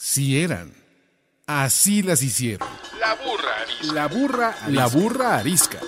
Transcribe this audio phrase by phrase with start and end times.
[0.00, 0.72] Sí eran.
[1.48, 2.68] Así las hicieron.
[3.00, 3.92] La burra arisca.
[3.92, 5.80] La burra, la burra arisca.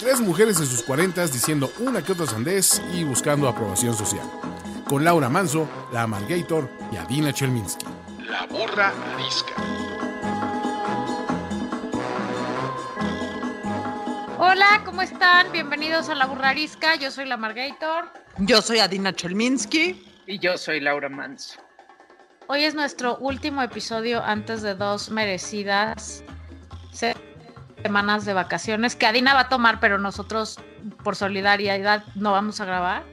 [0.00, 4.28] Tres mujeres en sus cuarentas diciendo una que otra sandez y buscando aprobación social.
[4.88, 7.86] Con Laura Manso, la Amalgator y Adina Chelminsky.
[8.26, 9.54] La burra arisca.
[14.36, 15.52] Hola, ¿cómo están?
[15.52, 16.96] Bienvenidos a La Burra Arisca.
[16.96, 18.12] Yo soy la Margator.
[18.38, 20.04] Yo soy Adina Chelminsky.
[20.26, 21.60] Y yo soy Laura Manso.
[22.54, 26.22] Hoy es nuestro último episodio antes de dos merecidas
[26.92, 30.60] semanas de vacaciones que Adina va a tomar, pero nosotros
[31.02, 33.04] por solidaridad no vamos a grabar.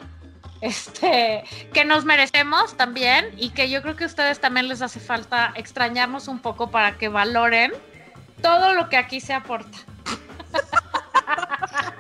[0.60, 5.00] Este, que nos merecemos también y que yo creo que a ustedes también les hace
[5.00, 7.72] falta extrañarnos un poco para que valoren
[8.42, 9.78] todo lo que aquí se aporta.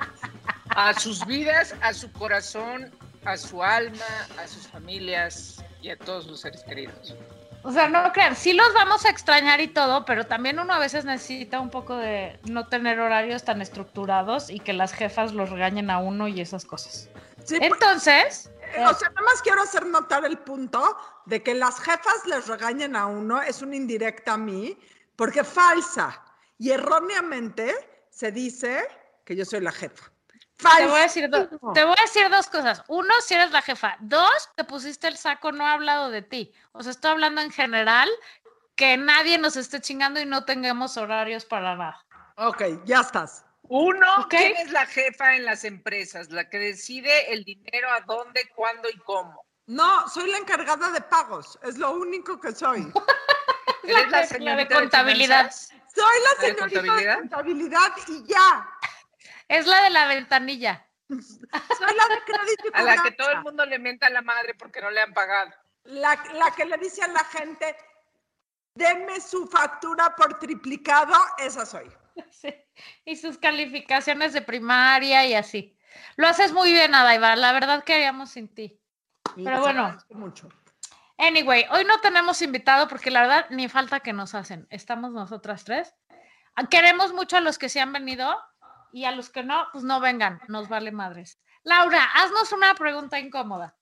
[0.71, 2.91] A sus vidas, a su corazón,
[3.25, 4.05] a su alma,
[4.41, 7.15] a sus familias y a todos sus seres queridos.
[7.61, 10.79] O sea, no crean, sí los vamos a extrañar y todo, pero también uno a
[10.79, 15.49] veces necesita un poco de no tener horarios tan estructurados y que las jefas los
[15.49, 17.09] regañen a uno y esas cosas.
[17.43, 21.53] Sí, pues, Entonces, eh, o sea, nada más quiero hacer notar el punto de que
[21.53, 24.77] las jefas les regañen a uno es una indirecta a mí,
[25.17, 26.23] porque falsa
[26.57, 28.87] y erróneamente se dice
[29.25, 30.11] que yo soy la jefa.
[30.59, 32.83] Te voy, a decir te voy a decir dos cosas.
[32.89, 33.95] Uno, si eres la jefa.
[34.01, 36.51] Dos, te pusiste el saco, no he hablado de ti.
[36.73, 38.09] O sea, estoy hablando en general,
[38.75, 42.05] que nadie nos esté chingando y no tengamos horarios para nada.
[42.35, 43.45] Ok, ya estás.
[43.63, 46.29] Uno, ¿quién es la jefa en las empresas?
[46.29, 49.45] La que decide el dinero a dónde, cuándo y cómo.
[49.67, 51.57] No, soy la encargada de pagos.
[51.63, 52.91] Es lo único que soy.
[53.83, 55.45] ¿Eres la, la señorita de contabilidad.
[55.45, 57.17] De soy la ¿La de señorita de contabilidad?
[57.19, 58.67] contabilidad y ya.
[59.49, 60.87] Es la de la ventanilla.
[61.09, 64.21] Soy la de crédito y a la que todo el mundo le menta a la
[64.21, 65.51] madre porque no le han pagado.
[65.83, 67.75] La, la que le dice a la gente,
[68.75, 71.91] deme su factura por triplicado, esa soy.
[72.31, 72.53] Sí.
[73.05, 75.79] Y sus calificaciones de primaria y así.
[76.17, 77.37] Lo haces muy bien, Adaiva.
[77.37, 78.77] La verdad que haríamos sin ti.
[79.35, 79.97] Pero bueno.
[80.09, 80.49] mucho.
[81.17, 84.67] Anyway, hoy no tenemos invitado porque la verdad ni falta que nos hacen.
[84.69, 85.95] Estamos nosotras tres.
[86.69, 88.37] Queremos mucho a los que se han venido
[88.91, 90.41] y a los que no, pues no vengan.
[90.47, 91.39] Nos vale madres.
[91.63, 93.77] Laura, haznos una pregunta incómoda.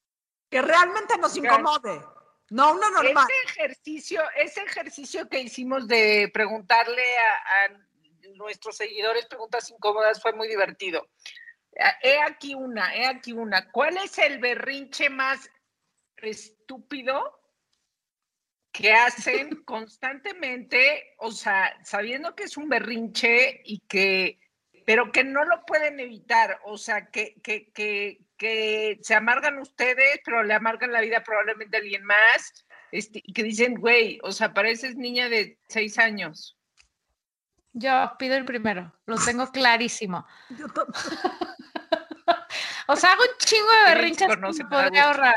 [0.49, 2.01] Que realmente nos incomode.
[2.49, 3.27] No uno normal.
[3.45, 7.87] Ese ejercicio, ese ejercicio que hicimos de preguntarle a, a
[8.35, 11.07] nuestros seguidores preguntas incómodas fue muy divertido.
[11.79, 13.69] Ah, He aquí una, he aquí una.
[13.71, 15.49] ¿Cuál es el berrinche más
[16.17, 17.39] estúpido
[18.71, 21.15] que hacen constantemente?
[21.17, 24.39] O sea, sabiendo que es un berrinche y que,
[24.87, 26.61] pero que no lo pueden evitar.
[26.63, 31.75] O sea, que, que, que, que se amargan ustedes, pero le amargan la vida probablemente
[31.75, 32.65] a alguien más.
[32.93, 36.57] Este, y que dicen, güey, o sea, pareces niña de seis años.
[37.73, 38.93] Yo pido el primero.
[39.07, 40.25] Lo tengo clarísimo.
[40.51, 40.67] Yo
[42.87, 45.35] O sea, hago un chingo de berrinches que podría ahorrar.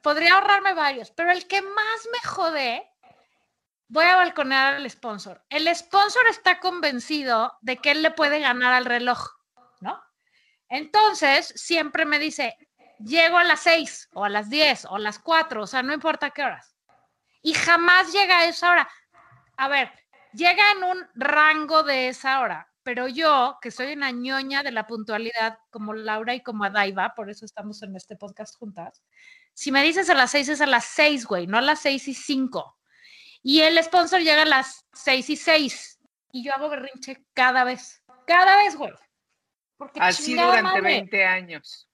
[0.00, 2.88] Podría ahorrarme varios, pero el que más me jode,
[3.88, 5.42] voy a balconear al sponsor.
[5.48, 9.18] El sponsor está convencido de que él le puede ganar al reloj,
[9.80, 10.00] ¿no?
[10.68, 12.56] Entonces, siempre me dice,
[12.98, 15.92] llego a las seis o a las diez o a las cuatro, o sea, no
[15.92, 16.76] importa qué horas.
[17.42, 18.90] Y jamás llega a esa hora.
[19.56, 19.90] A ver,
[20.32, 24.86] llega en un rango de esa hora, pero yo, que soy una ñoña de la
[24.86, 29.02] puntualidad, como Laura y como Adaiva, por eso estamos en este podcast juntas,
[29.54, 32.06] si me dices a las seis es a las seis, güey, no a las seis
[32.06, 32.77] y cinco.
[33.48, 35.98] Y el sponsor llega a las seis y seis,
[36.30, 38.92] y yo hago berrinche cada vez, cada vez, güey.
[39.78, 41.88] Porque Así durante madre, 20 años.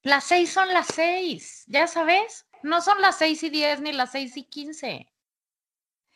[0.00, 4.12] Las seis son las seis, ya sabes, no son las seis y diez ni las
[4.12, 5.12] seis y quince.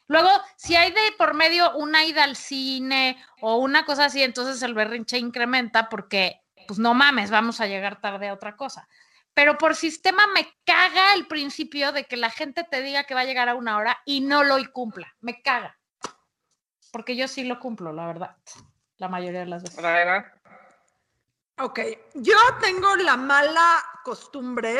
[0.06, 4.62] Luego, si hay de por medio una ida al cine o una cosa así, entonces
[4.62, 8.88] el berrinche incrementa porque, pues no mames, vamos a llegar tarde a otra cosa.
[9.38, 13.20] Pero por sistema me caga el principio de que la gente te diga que va
[13.20, 15.14] a llegar a una hora y no lo cumpla.
[15.20, 15.78] Me caga.
[16.90, 18.36] Porque yo sí lo cumplo, la verdad.
[18.96, 19.80] La mayoría de las veces.
[19.80, 20.24] ¿verdad?
[21.60, 21.78] Ok,
[22.14, 24.76] yo tengo la mala costumbre,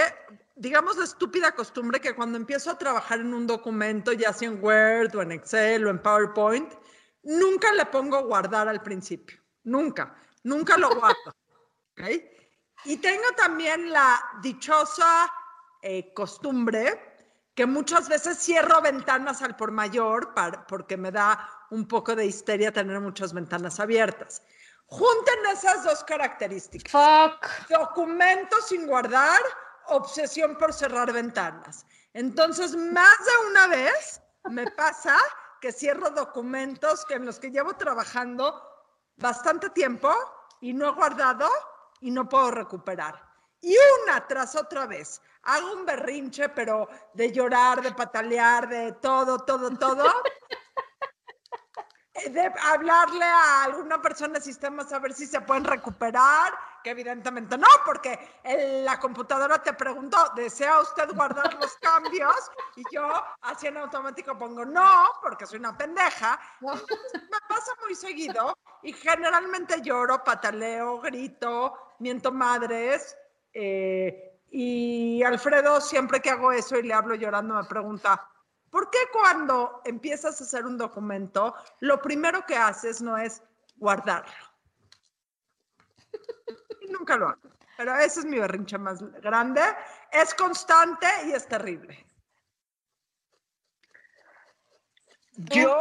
[0.57, 4.61] digamos la estúpida costumbre que cuando empiezo a trabajar en un documento, ya sea en
[4.61, 6.75] Word o en Excel o en PowerPoint,
[7.23, 11.33] nunca le pongo guardar al principio, nunca, nunca lo guardo.
[11.97, 12.38] ¿ok?
[12.89, 15.31] Y tengo también la dichosa
[15.83, 17.17] eh, costumbre
[17.55, 22.25] que muchas veces cierro ventanas al por mayor para- porque me da un poco de
[22.25, 24.43] histeria tener muchas ventanas abiertas.
[24.87, 26.91] Junten esas dos características.
[26.91, 27.69] Fuck.
[27.69, 29.41] Documento sin guardar,
[29.89, 31.85] obsesión por cerrar ventanas.
[32.15, 35.15] Entonces, más de una vez me pasa
[35.61, 38.63] que cierro documentos que en los que llevo trabajando
[39.19, 40.11] bastante tiempo
[40.63, 41.51] y no he guardado
[42.01, 43.23] y no puedo recuperar.
[43.61, 43.75] Y
[44.05, 45.21] una tras otra vez.
[45.43, 50.05] Hago un berrinche, pero de llorar, de patalear, de todo, todo, todo.
[52.31, 57.57] De hablarle a alguna persona de sistemas a ver si se pueden recuperar, que evidentemente
[57.59, 62.51] no, porque el- la computadora te preguntó, ¿desea usted guardar los cambios?
[62.77, 63.09] Y yo
[63.43, 66.39] así en automático pongo no, porque soy una pendeja.
[66.61, 73.17] Entonces, me pasa muy seguido y generalmente lloro, pataleo, grito, miento madres.
[73.53, 78.31] eh, y Alfredo, siempre que hago eso y le hablo llorando, me pregunta,
[78.71, 83.43] ¿por qué cuando empiezas a hacer un documento, lo primero que haces no es
[83.77, 84.33] guardarlo?
[86.91, 87.51] Nunca lo hago.
[87.77, 89.63] Pero ese es mi berrinche más grande.
[90.11, 92.05] Es constante y es terrible.
[95.37, 95.79] Yo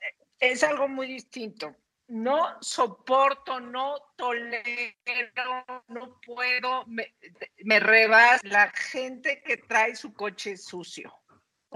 [0.00, 1.74] eh, es algo muy distinto.
[2.06, 7.16] No soporto, no tolero, no puedo, me,
[7.64, 11.12] me rebasa la gente que trae su coche sucio.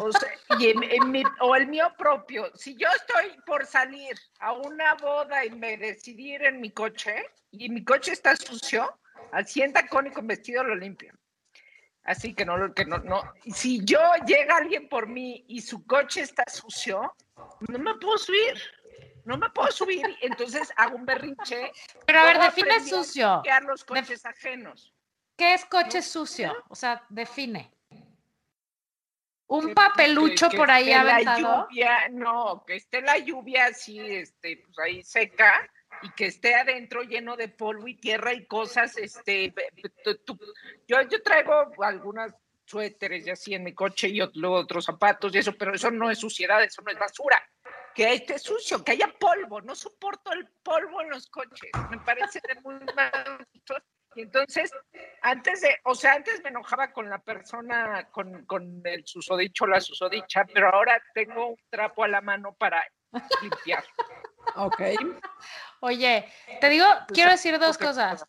[0.01, 0.31] O, sea,
[0.61, 2.51] y en- en mi- o el mío propio.
[2.55, 7.17] Si yo estoy por salir a una boda y me decidí ir en mi coche
[7.51, 8.99] y mi coche está sucio,
[9.33, 11.13] así en tacón y con vestido lo limpio.
[12.05, 13.23] Así que no, que no, no.
[13.53, 17.15] Si yo llega alguien por mí y su coche está sucio,
[17.69, 18.55] no me puedo subir.
[19.25, 20.07] No me puedo subir.
[20.23, 21.71] Entonces hago un berrinche.
[22.07, 23.35] Pero a ver, define a sucio.
[23.35, 24.95] limpiar los coches ajenos.
[25.37, 26.55] ¿Qué es coche sucio?
[26.69, 27.71] O sea, define.
[29.49, 31.67] Un Que- papelucho que- que por ahí esté la aventado.
[31.69, 35.69] lluvia, no, que esté la lluvia así, este, pues ahí seca
[36.03, 39.53] y que esté adentro lleno de polvo y tierra y cosas, este,
[40.87, 42.35] yo, yo traigo algunas
[42.67, 45.91] suéteres y así en mi coche y ot- luego otros zapatos y eso, pero eso
[45.91, 47.43] no es suciedad, eso no es basura.
[47.95, 52.41] Que esté sucio, que haya polvo, no soporto el polvo en los coches, me parece
[52.47, 53.47] de muy mal.
[54.19, 54.73] Y entonces,
[55.23, 59.81] antes de, o sea, antes me enojaba con la persona, con, con el susodicho, la
[59.81, 62.85] susodicha, pero ahora tengo un trapo a la mano para
[63.43, 63.85] limpiar.
[64.57, 64.83] Ok.
[65.79, 66.29] Oye,
[66.61, 66.85] te digo,
[67.15, 68.27] quiero decir dos cosas.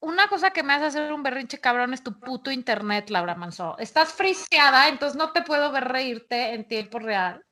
[0.00, 3.78] Una cosa que me hace hacer un berrinche cabrón es tu puto internet, Laura Manso.
[3.78, 7.46] Estás friseada, entonces no te puedo ver reírte en tiempo real.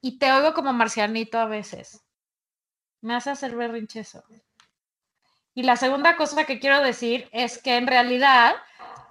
[0.00, 2.04] Y te oigo como marcianito a veces.
[3.02, 4.24] Me hace hacer berrinche eso.
[5.54, 8.54] Y la segunda cosa que quiero decir es que en realidad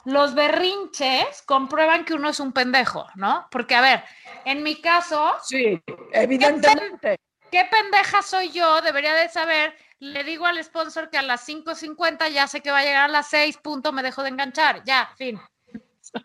[0.06, 3.48] los berrinches comprueban que uno es un pendejo, ¿no?
[3.52, 4.04] Porque, a ver,
[4.46, 5.82] en mi caso, Sí,
[6.14, 7.20] evidentemente.
[7.52, 8.82] ¿Qué pendeja soy yo?
[8.82, 9.76] Debería de saber.
[10.00, 13.12] Le digo al sponsor que a las 5.50 ya sé que va a llegar a
[13.12, 14.84] las 6, punto, me dejo de enganchar.
[14.86, 15.40] Ya, fin.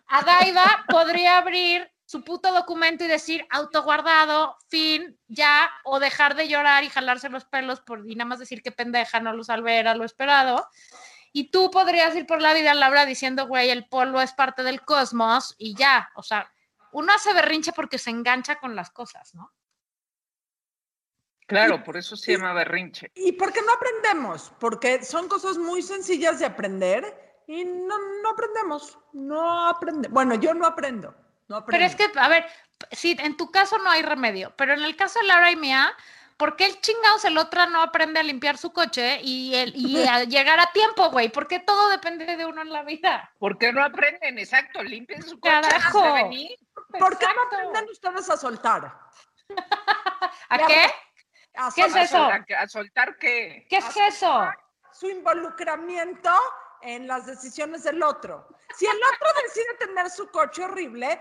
[0.07, 6.83] Adaiva podría abrir su puto documento y decir autoguardado, fin, ya, o dejar de llorar
[6.83, 9.95] y jalarse los pelos por, y nada más decir que pendeja, no lo salvé, era
[9.95, 10.67] lo esperado.
[11.33, 14.81] Y tú podrías ir por la vida, Laura, diciendo, güey, el polvo es parte del
[14.81, 16.09] cosmos y ya.
[16.15, 16.49] O sea,
[16.93, 19.51] uno hace berrinche porque se engancha con las cosas, ¿no?
[21.47, 23.11] Claro, por eso se llama berrinche.
[23.13, 24.51] ¿Y por qué no aprendemos?
[24.59, 28.97] Porque son cosas muy sencillas de aprender y no, no aprendemos.
[29.13, 30.13] No aprendemos.
[30.13, 31.13] Bueno, yo no aprendo.
[31.47, 31.65] No.
[31.65, 32.45] Pero es que, a ver,
[32.91, 35.95] sí, en tu caso no hay remedio, pero en el caso de Laura y mía,
[36.37, 40.05] ¿por qué el chingados el otro no aprende a limpiar su coche y, el, y
[40.07, 41.29] a llegar a tiempo, güey?
[41.29, 43.31] Porque todo depende de uno en la vida.
[43.39, 44.39] ¿Por qué no aprenden?
[44.39, 45.99] Exacto, limpien su coche Carajo.
[45.99, 46.59] antes de venir.
[46.99, 48.99] ¿Por qué no aprenden ustedes a soltar?
[50.49, 50.91] ¿A qué?
[51.57, 52.17] A ¿Qué es eso?
[52.17, 53.65] ¿A, a soltar qué?
[53.69, 54.49] ¿Qué es eso?
[54.91, 56.31] Su involucramiento
[56.81, 58.47] en las decisiones del otro.
[58.75, 61.19] Si el otro decide tener su coche horrible,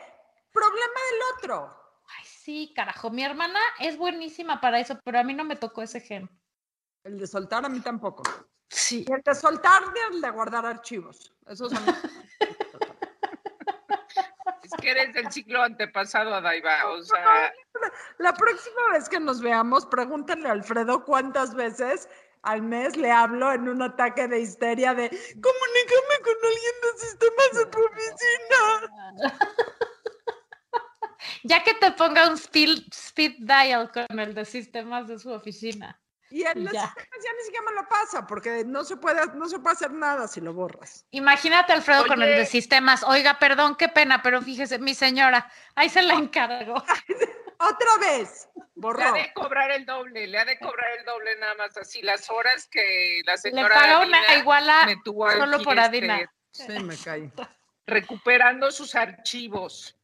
[0.55, 1.77] problema del otro.
[2.07, 5.83] Ay, sí, carajo, mi hermana es buenísima para eso, pero a mí no me tocó
[5.83, 6.31] ese gen.
[7.03, 8.23] El de soltar a mí tampoco.
[8.71, 9.05] Sí.
[9.07, 11.35] Y el de soltar y el de guardar archivos.
[11.47, 11.85] Esos son.
[14.63, 16.89] Es que eres del ciclo antepasado, Adaiva.
[16.89, 17.53] O sea,
[18.17, 22.09] La próxima vez que nos veamos, pregúntale a Alfredo cuántas veces
[22.45, 27.51] al mes le hablo en un ataque de histeria de comunícame con alguien de sistemas
[27.55, 29.21] de tu oficina.
[31.43, 36.01] Ya que te ponga un speed, speed dial con el de sistemas de su oficina.
[36.31, 36.73] Y él Ya.
[36.73, 40.27] ya ni siquiera me lo pasa porque no se puede, no se puede hacer nada
[40.27, 41.07] si lo borras.
[41.11, 43.05] Imagínate, Alfredo, con el de sistemas.
[43.05, 46.75] Oiga, perdón, qué pena, pero fíjese, mi señora, ahí se la encargo.
[47.59, 49.03] Otra vez, le borró.
[49.05, 52.03] ha de cobrar el doble, le ha de cobrar el doble nada más así.
[52.03, 55.89] Las horas que la Le señora paga Adina una iguala me tuvo solo por este,
[55.89, 56.33] Adina.
[56.51, 57.31] Sí, me caí.
[57.87, 59.97] recuperando sus archivos.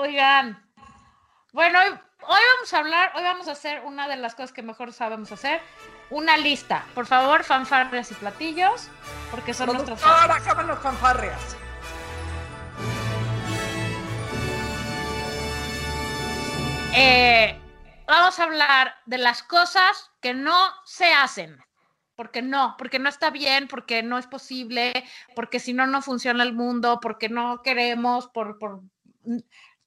[0.00, 0.58] Oigan,
[1.52, 4.62] Bueno, hoy, hoy vamos a hablar, hoy vamos a hacer una de las cosas que
[4.62, 5.60] mejor sabemos hacer,
[6.08, 6.86] una lista.
[6.94, 8.88] Por favor, fanfarrias y platillos,
[9.30, 11.54] porque son nuestros Ahora acaban los fanfarrias.
[16.94, 17.60] Eh,
[18.06, 21.62] vamos a hablar de las cosas que no se hacen.
[22.16, 25.04] Porque no, porque no está bien, porque no es posible,
[25.36, 28.80] porque si no, no funciona el mundo, porque no queremos, por, por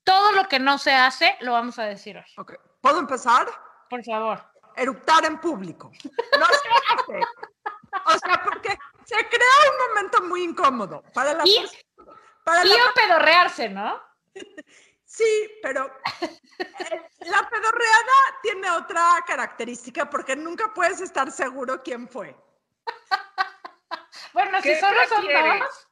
[0.03, 2.23] todo lo que no se hace, lo vamos a decir hoy.
[2.37, 3.47] Ok, ¿Puedo empezar?
[3.89, 4.43] Por favor.
[4.75, 5.91] Eructar en público.
[6.39, 7.19] No se hace.
[8.05, 11.65] O sea, porque se crea un momento muy incómodo para la Y-
[12.43, 14.01] para Y la o pedorrearse, ¿no?
[15.05, 15.85] Sí, pero
[16.59, 22.35] eh, la pedorreada tiene otra característica porque nunca puedes estar seguro quién fue.
[24.33, 25.87] Bueno, si ¿Qué solo son dos,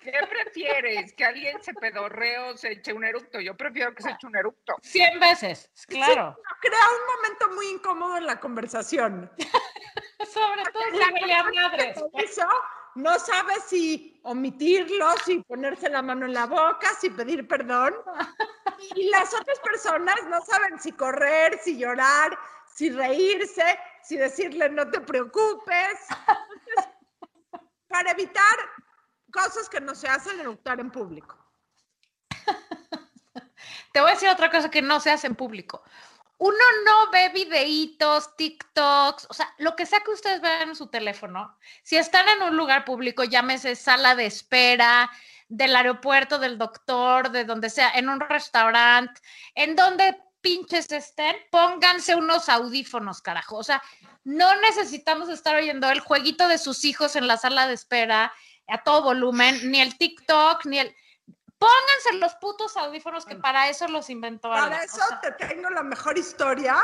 [0.00, 1.12] ¿Qué prefieres?
[1.14, 3.40] ¿Que alguien se pedorree o se eche un eructo?
[3.40, 4.76] Yo prefiero que se eche un eructo.
[4.82, 6.36] 100 veces, claro.
[6.60, 9.30] Crea un momento muy incómodo en la conversación.
[10.32, 11.96] Sobre todo si madres.
[12.24, 12.46] hizo
[12.98, 17.94] no sabe si omitirlo, si ponerse la mano en la boca, si pedir perdón.
[18.96, 24.90] Y las otras personas no saben si correr, si llorar, si reírse, si decirle no
[24.90, 25.98] te preocupes.
[26.28, 26.94] Entonces,
[27.88, 28.58] para evitar
[29.32, 31.36] cosas que no se hacen en público.
[33.92, 35.82] Te voy a decir otra cosa que no se hace en público.
[36.38, 40.86] Uno no ve videitos, TikToks, o sea, lo que sea que ustedes vean en su
[40.86, 41.58] teléfono.
[41.82, 45.10] Si están en un lugar público, llámese sala de espera,
[45.48, 49.20] del aeropuerto, del doctor, de donde sea, en un restaurante,
[49.56, 53.56] en donde pinches estén, pónganse unos audífonos, carajo.
[53.56, 53.82] O sea,
[54.22, 58.32] no necesitamos estar oyendo el jueguito de sus hijos en la sala de espera
[58.68, 60.94] a todo volumen, ni el TikTok, ni el...
[61.58, 64.48] Pónganse los putos audífonos que para eso los inventó.
[64.48, 66.76] Para eso sea, te tengo la mejor historia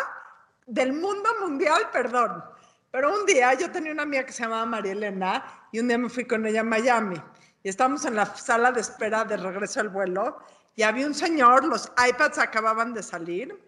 [0.67, 2.45] del mundo mundial, perdón.
[2.91, 5.99] Pero un día yo tenía una amiga que se llamaba María Elena y un día
[5.99, 7.21] me fui con ella a Miami
[7.63, 10.39] y estábamos en la sala de espera de regreso al vuelo
[10.77, 13.59] y había un señor, los iPads acababan de salir,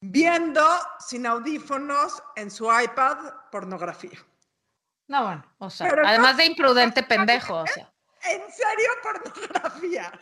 [0.00, 0.62] viendo
[0.98, 3.18] sin audífonos en su iPad
[3.50, 4.18] pornografía.
[5.08, 7.92] No, bueno, o sea, Pero no- además de imprudente pendejo, o sea.
[8.22, 10.12] ¿En serio pornografía?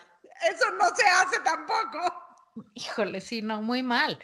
[0.51, 2.13] Eso no se hace tampoco.
[2.75, 4.19] Híjole, sí, no, muy mal.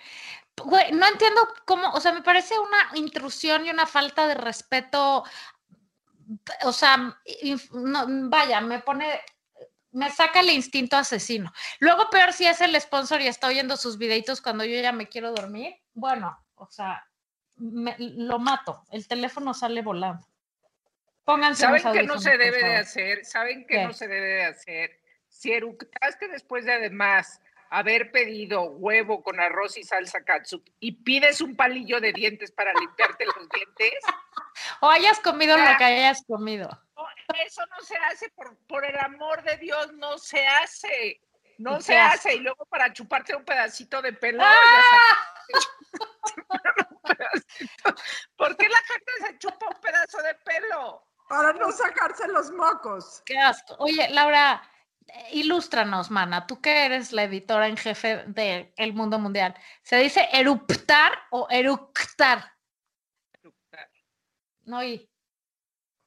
[0.56, 5.24] Güey, no entiendo cómo, o sea, me parece una intrusión y una falta de respeto.
[6.64, 7.18] O sea,
[7.72, 9.20] no, vaya, me pone,
[9.92, 11.52] me saca el instinto asesino.
[11.80, 15.08] Luego, peor si es el sponsor y está oyendo sus videitos cuando yo ya me
[15.08, 15.74] quiero dormir.
[15.94, 17.04] Bueno, o sea,
[17.56, 18.84] me- lo mato.
[18.90, 20.26] El teléfono sale volando.
[21.24, 23.24] Pónganse ¿Saben qué no se debe de hacer?
[23.24, 23.84] ¿Saben qué ¿Qué?
[23.84, 25.00] no se debe de hacer?
[25.28, 31.40] Si eructaste después de además haber pedido huevo con arroz y salsa katsup y pides
[31.40, 33.94] un palillo de dientes para limpiarte los dientes,
[34.80, 36.68] O hayas comido lo que hayas comido.
[37.46, 41.20] eso no se hace, por, por el amor de Dios, no se hace.
[41.58, 42.28] No ¿Y se hace?
[42.30, 42.34] hace.
[42.34, 44.54] Y luego para chuparte un pedacito de pelo, ¡Ah!
[45.48, 45.68] ya sabes,
[46.90, 47.94] un pedacito.
[48.36, 51.06] ¿por qué la gente se chupa un pedazo de pelo?
[51.28, 53.22] Para no sacarse los mocos.
[53.24, 53.76] Qué asco.
[53.78, 54.62] Oye, Laura,
[55.06, 56.46] eh, ilústranos, mana.
[56.46, 59.54] Tú que eres la editora en jefe de El Mundo Mundial.
[59.82, 62.52] ¿Se dice eruptar o eructar?
[63.32, 63.90] Eructar.
[64.62, 65.08] No, y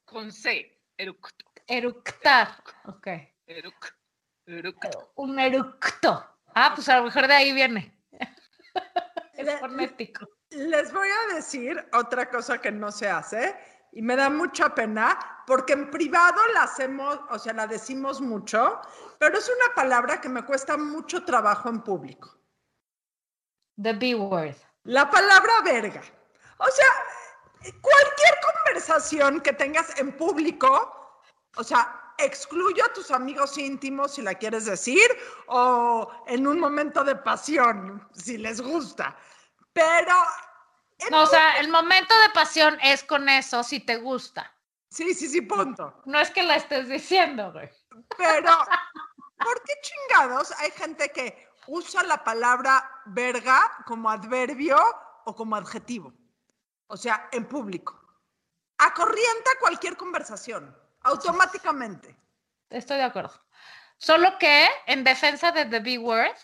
[0.05, 1.45] Con C, eructo.
[1.67, 2.49] eructar.
[2.85, 3.07] Ok.
[3.47, 3.95] Eruc,
[4.45, 5.11] eructo.
[5.15, 6.25] Un eructo.
[6.55, 7.91] Ah, pues a lo mejor de ahí viene.
[9.33, 10.27] Es fonético.
[10.49, 13.53] Les voy a decir otra cosa que no se hace
[13.95, 18.81] y me da mucha pena porque en privado la hacemos, o sea, la decimos mucho,
[19.17, 22.37] pero es una palabra que me cuesta mucho trabajo en público.
[23.81, 24.55] The B word.
[24.83, 26.01] La palabra verga.
[26.57, 31.21] O sea, cualquier conversación que tengas en público,
[31.55, 35.07] o sea, excluyo a tus amigos íntimos si la quieres decir
[35.47, 39.15] o en un momento de pasión, si les gusta.
[39.71, 40.15] Pero...
[41.11, 44.51] No, o sea, el momento de pasión es con eso, si te gusta.
[44.89, 46.01] Sí, sí, sí, punto.
[46.05, 47.69] No es que la estés diciendo, güey.
[48.17, 48.51] Pero,
[49.37, 54.77] ¿por qué chingados hay gente que usa la palabra verga como adverbio
[55.25, 56.13] o como adjetivo?
[56.87, 57.99] O sea, en público.
[58.77, 62.15] Acorrienta cualquier conversación, automáticamente.
[62.69, 63.33] Estoy de acuerdo.
[63.97, 66.35] Solo que en defensa de The B Word,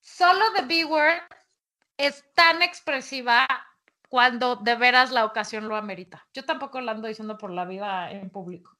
[0.00, 1.22] solo The B Word
[1.96, 3.46] es tan expresiva
[4.14, 6.24] cuando de veras la ocasión lo amerita.
[6.32, 8.78] Yo tampoco la ando diciendo por la vida en público.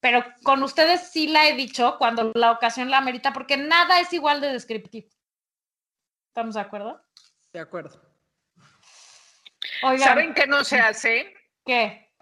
[0.00, 4.12] Pero con ustedes sí la he dicho cuando la ocasión la amerita, porque nada es
[4.12, 5.08] igual de descriptivo.
[6.28, 7.02] ¿Estamos de acuerdo?
[7.54, 8.02] De acuerdo.
[9.82, 11.34] Oigan, ¿Saben qué no se hace?
[11.64, 12.12] ¿qué?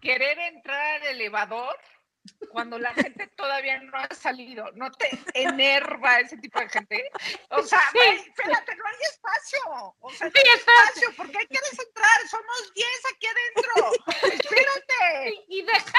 [0.00, 1.76] Querer entrar al elevador
[2.50, 4.70] cuando la gente todavía no ha salido.
[4.74, 7.10] ¿No te enerva ese tipo de gente?
[7.50, 7.98] O sea, Sí.
[8.26, 9.96] espérate, no hay espacio.
[10.00, 10.88] O sea, no Sí, hay espérate.
[10.90, 11.16] espacio.
[11.16, 12.28] ¿Por qué quieres entrar?
[12.28, 13.92] Somos 10 aquí adentro.
[14.32, 15.44] Espérate.
[15.48, 15.98] Y deja,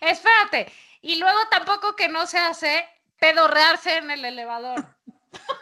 [0.00, 0.72] espérate.
[1.00, 2.88] Y luego tampoco que no se hace
[3.18, 4.84] pedorrearse en el elevador.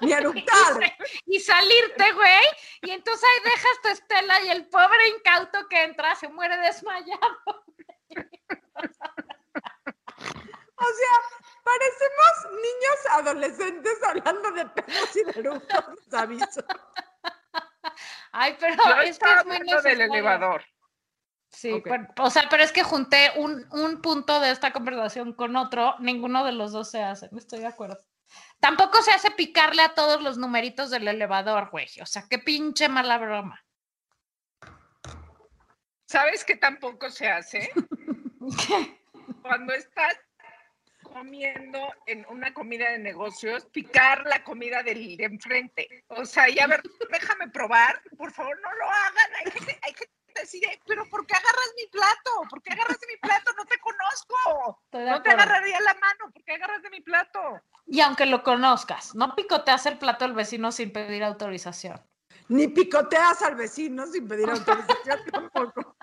[0.00, 0.96] Ni eructar.
[1.26, 2.44] y salirte, güey.
[2.82, 7.64] Y entonces ahí dejas tu estela y el pobre incauto que entra se muere desmayado.
[10.78, 16.64] O sea, parecemos niños adolescentes hablando de pedos y de les aviso.
[18.32, 20.04] Ay, pero Yo es que es muy hablando del necesario.
[20.14, 20.64] elevador.
[21.48, 25.56] Sí, pero- o sea, pero es que junté un, un punto de esta conversación con
[25.56, 27.96] otro, ninguno de los dos se hace, estoy de acuerdo.
[28.60, 31.88] Tampoco se hace picarle a todos los numeritos del elevador, güey.
[32.02, 33.64] O sea, qué pinche mala broma.
[36.06, 37.70] ¿Sabes qué tampoco se hace?
[39.42, 40.14] Cuando estás
[41.08, 46.04] comiendo en una comida de negocios, picar la comida del de enfrente.
[46.08, 49.30] O sea, y a ver, déjame probar, por favor, no lo hagan.
[49.44, 52.30] Hay gente, hay gente que decide, pero ¿por qué agarras mi plato?
[52.50, 53.52] ¿Por qué agarras de mi plato?
[53.56, 54.80] No te conozco.
[54.92, 57.40] No te agarraría la mano, ¿por qué agarras de mi plato?
[57.86, 62.00] Y aunque lo conozcas, no picoteas el plato del vecino sin pedir autorización.
[62.48, 65.95] Ni picoteas al vecino sin pedir autorización tampoco.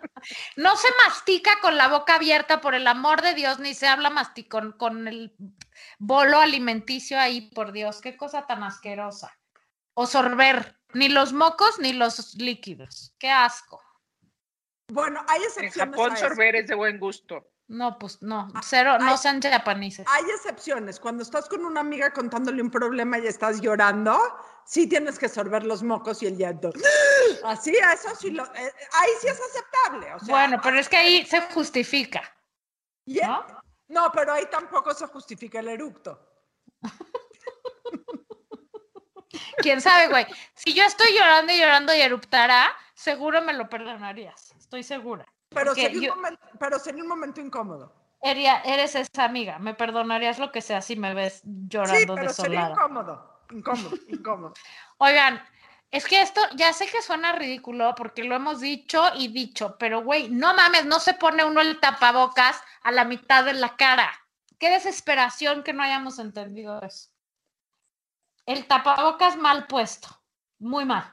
[0.56, 4.10] No se mastica con la boca abierta, por el amor de Dios, ni se habla
[4.10, 5.36] masticón con el
[6.00, 9.38] bolo alimenticio ahí, por Dios, qué cosa tan asquerosa.
[9.94, 13.16] O sorber, ni los mocos ni los líquidos.
[13.20, 13.82] Qué asco.
[14.88, 15.96] Bueno, hay En excepciones.
[15.96, 16.28] Japón a eso.
[16.28, 17.53] sorber es de buen gusto.
[17.68, 20.06] No, pues no, cero, no sean japoneses.
[20.10, 21.00] Hay excepciones.
[21.00, 24.20] Cuando estás con una amiga contándole un problema y estás llorando,
[24.66, 26.72] sí tienes que sorber los mocos y el llanto.
[27.44, 28.44] Así, eso sí lo.
[28.54, 30.14] eh, ahí sí es aceptable.
[30.14, 32.22] O sea, Bueno, pero es que ahí se justifica,
[33.06, 33.46] y- ¿no?
[33.88, 36.20] no, pero ahí tampoco se justifica el eructo.
[39.58, 40.28] ¿Quién sabe, güey?
[40.54, 44.54] Si yo estoy llorando y llorando y eruptara, seguro me lo perdonarías.
[44.58, 45.26] Estoy segura.
[45.54, 47.94] Pero sería, yo- un momento, pero sería un momento incómodo.
[48.22, 52.34] Eria- eres esa amiga, me perdonarías lo que sea si me ves Sí, llorando pero
[52.34, 53.44] sería incómodo.
[53.52, 54.54] Incómodo, incómodo.
[54.98, 55.44] Oigan,
[55.92, 60.02] es que esto ya sé que suena ridículo porque lo hemos dicho y dicho, pero
[60.04, 64.10] güey, no mames, no se pone uno el tapabocas a la mitad de la cara.
[64.58, 67.10] Qué desesperación que no hayamos entendido eso.
[68.46, 70.08] El tapabocas mal puesto,
[70.60, 71.13] muy mal.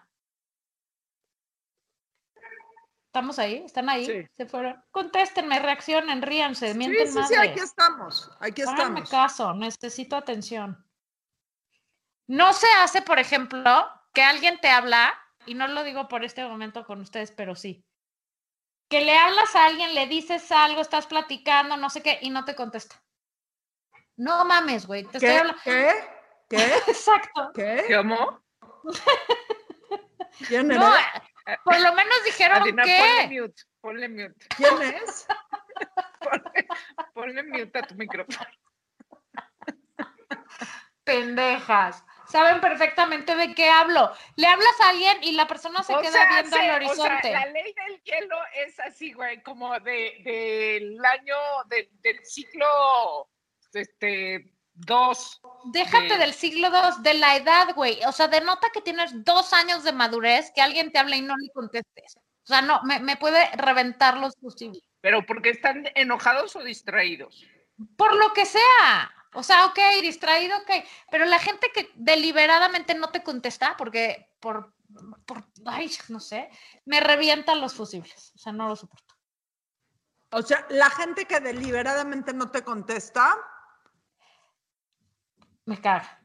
[3.11, 3.57] ¿Estamos ahí?
[3.67, 4.07] ¿Están ahí?
[4.07, 4.25] Sí.
[4.37, 4.81] ¿Se fueron?
[4.93, 7.51] Contéstenme, reaccionen, ríanse, Sí, mienten sí, sí, madres.
[7.51, 8.31] aquí estamos.
[8.39, 9.11] Aquí Háganme estamos.
[9.11, 10.87] caso, necesito atención.
[12.29, 15.13] No se hace, por ejemplo, que alguien te habla,
[15.45, 17.85] y no lo digo por este momento con ustedes, pero sí.
[18.89, 22.45] Que le hablas a alguien, le dices algo, estás platicando, no sé qué, y no
[22.45, 23.03] te contesta.
[24.17, 25.03] No mames, güey.
[25.03, 25.39] Te estoy ¿Qué?
[25.39, 25.61] hablando.
[25.65, 25.91] ¿Qué?
[26.49, 26.57] ¿Qué?
[26.87, 27.51] Exacto.
[27.55, 27.87] ¿Qué?
[27.93, 28.41] ¿Cómo?
[30.47, 31.07] ¿Quién No, eres?
[31.17, 31.23] eh,
[31.65, 33.41] por lo menos dijeron Adina, ponle que.
[33.41, 35.27] mute, ponle mute, ¿Quién es?
[36.21, 36.67] ponle,
[37.15, 38.47] ponle mute a tu micrófono.
[41.05, 42.05] Pendejas.
[42.29, 44.13] Saben perfectamente de qué hablo.
[44.37, 46.95] Le hablas a alguien y la persona se O queda sea, viendo se- el o
[46.95, 47.33] sea, horizonte.
[47.33, 51.37] la ley del hielo es así, güey, como de del año
[51.67, 53.29] de- del siglo
[53.73, 54.53] este
[54.87, 55.41] dos.
[55.65, 57.99] Déjate de- del siglo II, de la edad, güey.
[58.07, 61.37] O sea, denota que tienes dos años de madurez, que alguien te habla y no
[61.37, 62.17] le contestes.
[62.17, 64.83] O sea, no, me, me puede reventar los fusibles.
[65.01, 67.45] Pero porque están enojados o distraídos.
[67.97, 69.13] Por lo que sea.
[69.35, 70.71] O sea, ok, distraído, ok.
[71.11, 74.75] Pero la gente que deliberadamente no te contesta, porque por,
[75.25, 76.51] por ay, no sé,
[76.85, 78.33] me revientan los fusibles.
[78.35, 79.15] O sea, no lo soporto.
[80.33, 83.37] O sea, la gente que deliberadamente no te contesta.
[85.67, 86.17] Me caga.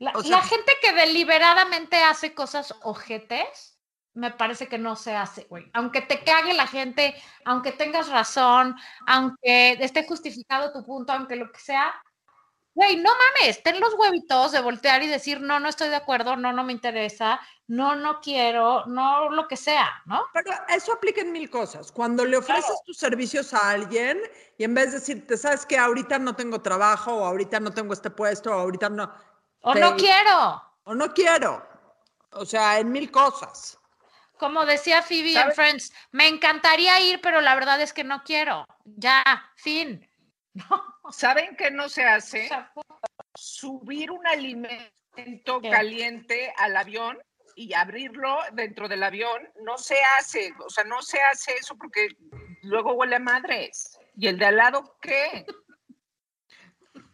[0.00, 3.80] La, O sea- la gente que deliberadamente hace cosas ojetes,
[4.14, 5.68] me parece que no se hace, güey.
[5.74, 11.50] Aunque te cague la gente, aunque tengas razón, aunque esté justificado tu punto, aunque lo
[11.50, 11.92] que sea,
[12.78, 16.36] güey, no mames, ten los huevitos de voltear y decir, no, no estoy de acuerdo,
[16.36, 20.22] no, no me interesa, no, no quiero, no, lo que sea, ¿no?
[20.32, 21.90] Pero eso aplica en mil cosas.
[21.90, 24.20] Cuando le ofreces tus servicios a alguien
[24.58, 27.92] y en vez de decirte, sabes que ahorita no tengo trabajo, o ahorita no tengo
[27.92, 29.12] este puesto, o ahorita no,
[29.62, 30.62] O Te- no quiero.
[30.84, 31.66] o no quiero.
[32.30, 33.76] O sea, en mil cosas.
[34.38, 35.56] Como decía Phoebe en ¿Sabes?
[35.56, 38.64] Friends, me encantaría ir, pero la verdad es que no quiero.
[38.84, 39.24] Ya,
[39.56, 40.04] fin.
[40.54, 42.48] No, ¿Saben qué no se hace?
[43.34, 45.70] Subir un alimento alimento ¿Qué?
[45.70, 47.18] caliente al avión
[47.54, 49.48] y abrirlo dentro del avión.
[49.62, 52.08] No se hace, o sea, no se hace eso porque
[52.62, 53.98] luego huele a madres.
[54.16, 55.44] ¿Y el de al lado qué?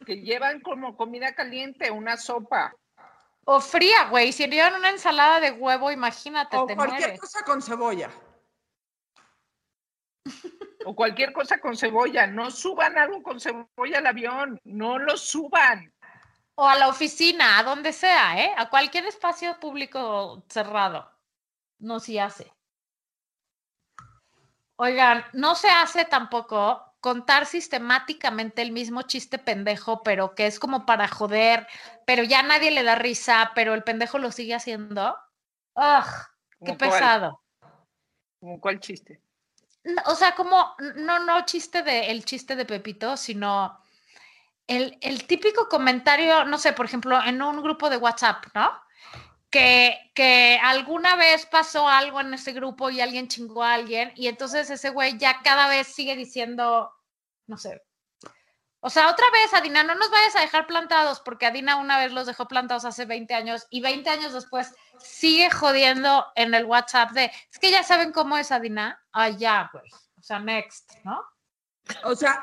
[0.06, 2.74] Que llevan como comida caliente, una sopa.
[3.46, 4.32] O fría, güey.
[4.32, 7.20] Si llevan una ensalada de huevo, imagínate, O te cualquier mueres.
[7.20, 8.10] cosa con cebolla.
[10.84, 12.26] O cualquier cosa con cebolla.
[12.26, 14.58] No suban algo con cebolla al avión.
[14.64, 15.92] No lo suban.
[16.56, 18.52] O a la oficina, a donde sea, ¿eh?
[18.56, 21.10] A cualquier espacio público cerrado.
[21.78, 22.52] No se hace.
[24.76, 30.86] Oigan, no se hace tampoco contar sistemáticamente el mismo chiste pendejo, pero que es como
[30.86, 31.66] para joder,
[32.06, 35.16] pero ya nadie le da risa, pero el pendejo lo sigue haciendo.
[35.74, 36.04] ¡Ugh!
[36.64, 36.90] ¡Qué ¿Como cuál?
[36.90, 37.42] pesado!
[38.40, 39.20] ¿Como cuál chiste?
[40.06, 43.78] O sea, como, no, no chiste de, el chiste de Pepito, sino
[44.66, 48.72] el, el típico comentario, no sé, por ejemplo, en un grupo de WhatsApp, ¿no?
[49.50, 54.26] Que, que alguna vez pasó algo en ese grupo y alguien chingó a alguien y
[54.26, 56.90] entonces ese güey ya cada vez sigue diciendo,
[57.46, 57.80] no sé.
[58.86, 62.12] O sea, otra vez, Adina, no nos vayas a dejar plantados porque Adina una vez
[62.12, 67.12] los dejó plantados hace 20 años y 20 años después sigue jodiendo en el WhatsApp
[67.12, 69.02] de, es que ya saben cómo es Adina.
[69.12, 69.90] Ah, ya, güey.
[70.18, 71.24] O sea, next, ¿no?
[72.04, 72.42] O sea,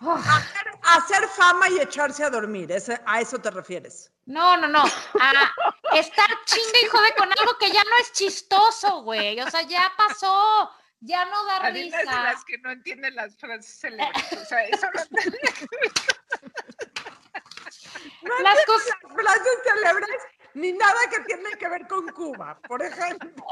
[0.00, 2.72] hacer, hacer fama y echarse a dormir.
[2.72, 4.10] ese- a eso te refieres.
[4.24, 4.82] No, no, no.
[5.20, 5.52] A
[5.98, 9.38] estar chinga y jode con algo que ya no es chistoso, güey.
[9.40, 10.70] O sea, ya pasó.
[11.00, 12.22] Ya no da Adina es de risa.
[12.24, 14.32] las que no entienden las frases célebres.
[14.32, 15.00] O sea, eso no
[18.22, 18.88] No Las cosas.
[19.02, 20.20] las frases célebres
[20.54, 23.44] ni nada que tiene que ver con Cuba, por ejemplo.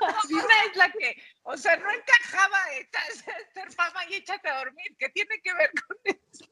[0.00, 4.96] Adina es la que, o sea, no encajaba esta- hacer fama y échate a dormir.
[4.98, 6.44] ¿Qué tiene que ver con eso?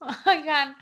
[0.26, 0.76] Oigan,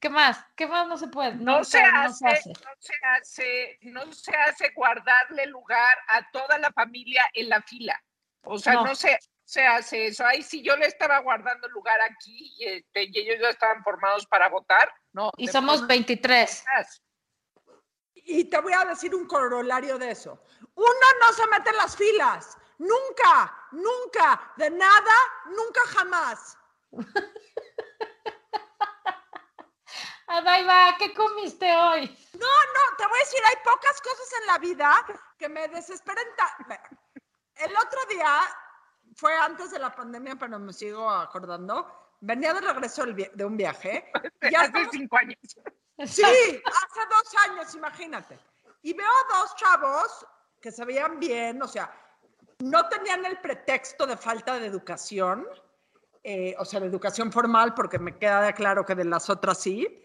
[0.00, 0.44] ¿qué más?
[0.56, 1.34] ¿Qué más no se puede?
[1.36, 6.70] No, se, no hace, no se hace, no se hace guardarle lugar a toda la
[6.72, 8.00] familia en la fila.
[8.42, 8.84] O sea, No.
[8.84, 10.24] no, se, se hace eso.
[10.26, 14.26] Ahí sí yo le estaba guardando lugar aquí y, este, y ellos ya estaban formados
[14.26, 14.92] para votar.
[15.12, 15.30] No.
[15.36, 16.60] Y somos pones 23.
[16.60, 17.02] atrás.
[18.14, 20.42] Y te voy a decir un corolario de eso.
[20.74, 22.58] Uno no se mete en las filas.
[22.78, 25.14] Nunca, nunca, de nada,
[25.46, 26.56] nunca jamás.
[30.28, 32.06] Adaiva, ¿qué comiste hoy?
[32.34, 35.06] No, no, te voy a decir, hay pocas cosas en la vida
[35.38, 36.24] que me desesperan.
[37.56, 38.40] El otro día,
[39.16, 44.10] fue antes de la pandemia, pero me sigo acordando, venía de regreso de un viaje.
[44.42, 45.38] y Ya Hace estamos- cinco años.
[46.06, 48.38] Sí, hace dos años, imagínate.
[48.82, 50.26] Y veo a dos chavos
[50.60, 51.90] que se veían bien, o sea,
[52.60, 55.48] no tenían el pretexto de falta de educación,
[56.22, 60.04] eh, o sea, de educación formal, porque me queda claro que de las otras sí.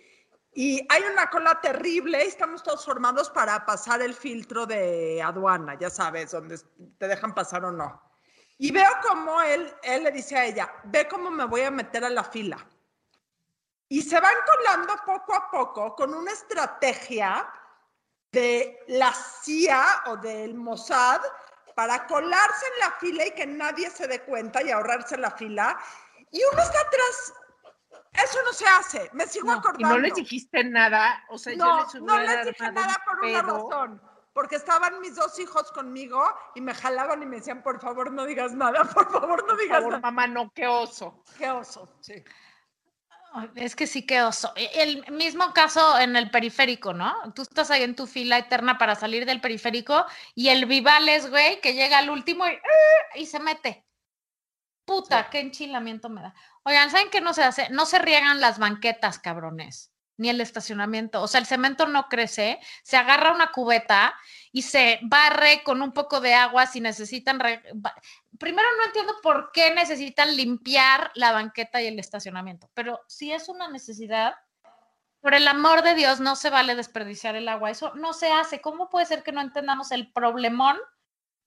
[0.55, 5.89] Y hay una cola terrible estamos todos formados para pasar el filtro de aduana, ya
[5.89, 6.59] sabes, donde
[6.99, 8.01] te dejan pasar o no.
[8.59, 12.05] Y veo como él, él le dice a ella, ve cómo me voy a meter
[12.05, 12.57] a la fila.
[13.89, 17.51] Y se van colando poco a poco con una estrategia
[18.31, 21.21] de la CIA o del Mossad
[21.75, 25.79] para colarse en la fila y que nadie se dé cuenta y ahorrarse la fila.
[26.31, 27.33] Y uno está atrás.
[28.13, 29.09] Eso no se hace.
[29.13, 29.89] Me sigo No, y Y acordando.
[29.89, 31.23] no les dijiste nada.
[31.29, 34.01] O sea, yo No, les no les dije nada por una razón.
[34.33, 36.23] Porque estaban mis dos hijos conmigo
[36.55, 39.59] y me jalaban y me decían, por favor, no digas nada, por favor, no Por
[39.59, 40.01] digas favor, nada.
[40.01, 41.23] mamá, no, qué oso.
[41.37, 42.23] Qué oso, sí.
[43.55, 44.53] Es que sí que oso.
[44.55, 47.15] E- El mismo caso en el periférico, ¿no?
[47.33, 51.59] Tú estás ahí en tu fila eterna para salir del periférico y el Vivales, güey,
[51.61, 53.17] que llega al último y, ¡ah!
[53.17, 53.85] y se mete.
[54.85, 56.35] Puta, qué enchilamiento me da.
[56.63, 57.69] Oigan, ¿saben qué no se hace?
[57.69, 61.21] No se riegan las banquetas, cabrones, ni el estacionamiento.
[61.21, 64.13] O sea, el cemento no crece, se agarra una cubeta
[64.51, 67.39] y se barre con un poco de agua si necesitan.
[68.37, 73.47] Primero no entiendo por qué necesitan limpiar la banqueta y el estacionamiento, pero si es
[73.47, 74.35] una necesidad,
[75.23, 77.71] por el amor de Dios, no se vale desperdiciar el agua.
[77.71, 78.59] Eso no se hace.
[78.59, 80.77] ¿Cómo puede ser que no entendamos el problemón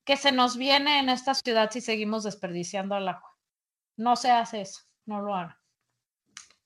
[0.07, 3.35] que se nos viene en esta ciudad si seguimos desperdiciando el agua?
[3.97, 5.55] No se hace eso, no lo hagan.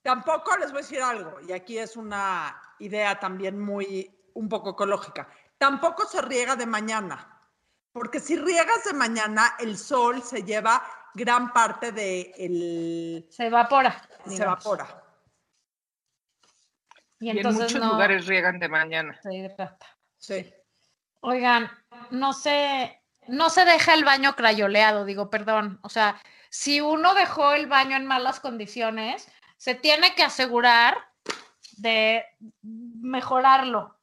[0.03, 4.69] Tampoco les voy a decir algo, y aquí es una idea también muy, un poco
[4.71, 5.27] ecológica.
[5.57, 7.41] Tampoco se riega de mañana,
[7.91, 10.83] porque si riegas de mañana, el sol se lleva
[11.15, 14.07] gran parte de el, Se evapora.
[14.27, 15.03] se evapora.
[17.19, 19.19] Y Y en entonces muchos no lugares riegan de mañana.
[19.21, 19.87] se hidrata.
[20.17, 20.53] Sí.
[21.21, 21.69] Oigan,
[22.11, 25.79] no sé, no se deja el baño crayoleado, digo, perdón.
[25.83, 30.97] O sea, si uno dejó el baño en malas condiciones, se tiene que asegurar
[31.77, 32.25] de
[32.61, 33.95] mejorarlo.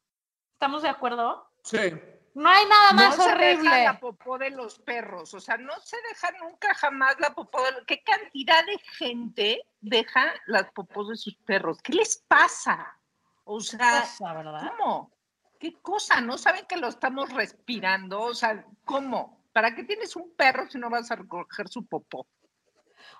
[0.53, 1.51] ¿Estamos de acuerdo?
[1.63, 1.79] Sí.
[2.35, 3.85] No hay nada No más se deja horrible.
[3.85, 7.73] la popó de los perros, o sea, no se deja nunca jamás la popó de
[7.73, 7.85] los...
[7.85, 11.79] ¿Qué cantidad de gente deja las popós de sus perros?
[11.83, 12.97] ¿Qué les pasa?
[13.43, 14.73] O sea, ¿verdad?
[14.79, 15.11] ¿cómo?
[15.59, 16.21] ¿Qué cosa?
[16.21, 18.21] ¿No saben que lo estamos respirando?
[18.21, 19.43] O sea, ¿cómo?
[19.53, 22.27] ¿Para qué tienes un perro si no vas a recoger su popó?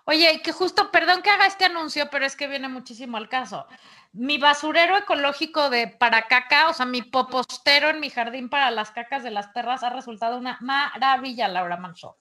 [0.05, 3.29] Oye, y que justo, perdón que haga este anuncio, pero es que viene muchísimo al
[3.29, 3.67] caso.
[4.13, 8.91] Mi basurero ecológico de para caca, o sea, mi popostero en mi jardín para las
[8.91, 12.19] cacas de las perras ha resultado una maravilla, Laura Manso.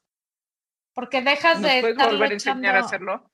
[0.94, 3.32] Porque dejas ¿Nos de puedes volver a enseñar a hacerlo?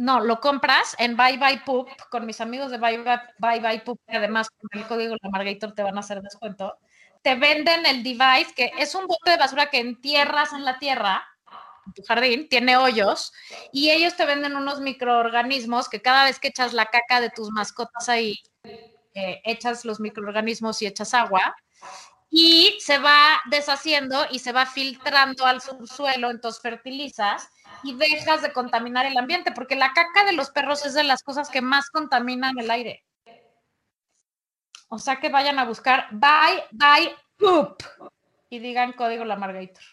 [0.00, 3.80] No, lo compras en Bye Bye Poop con mis amigos de Bye Bye, Bye, Bye
[3.80, 6.78] Poop, que además con el código La Margator te van a hacer descuento.
[7.20, 11.22] Te venden el device, que es un bote de basura que entierras en la tierra,
[11.84, 13.34] en tu jardín, tiene hoyos,
[13.74, 17.50] y ellos te venden unos microorganismos que cada vez que echas la caca de tus
[17.50, 21.54] mascotas ahí, eh, echas los microorganismos y echas agua,
[22.30, 27.50] y se va deshaciendo y se va filtrando al subsuelo, entonces fertilizas
[27.82, 31.22] y dejas de contaminar el ambiente, porque la caca de los perros es de las
[31.22, 33.04] cosas que más contaminan el aire.
[34.88, 37.80] O sea que vayan a buscar bye, bye, poop
[38.48, 39.84] y digan código la Margator.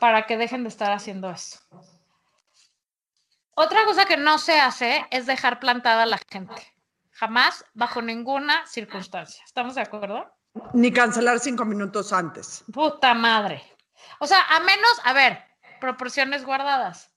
[0.00, 1.60] Para que dejen de estar haciendo eso.
[3.54, 6.74] Otra cosa que no se hace es dejar plantada a la gente.
[7.12, 9.42] Jamás, bajo ninguna circunstancia.
[9.44, 10.30] ¿Estamos de acuerdo?
[10.74, 12.64] Ni cancelar cinco minutos antes.
[12.70, 13.75] Puta madre.
[14.20, 15.42] O sea, a menos, a ver,
[15.80, 17.12] proporciones guardadas.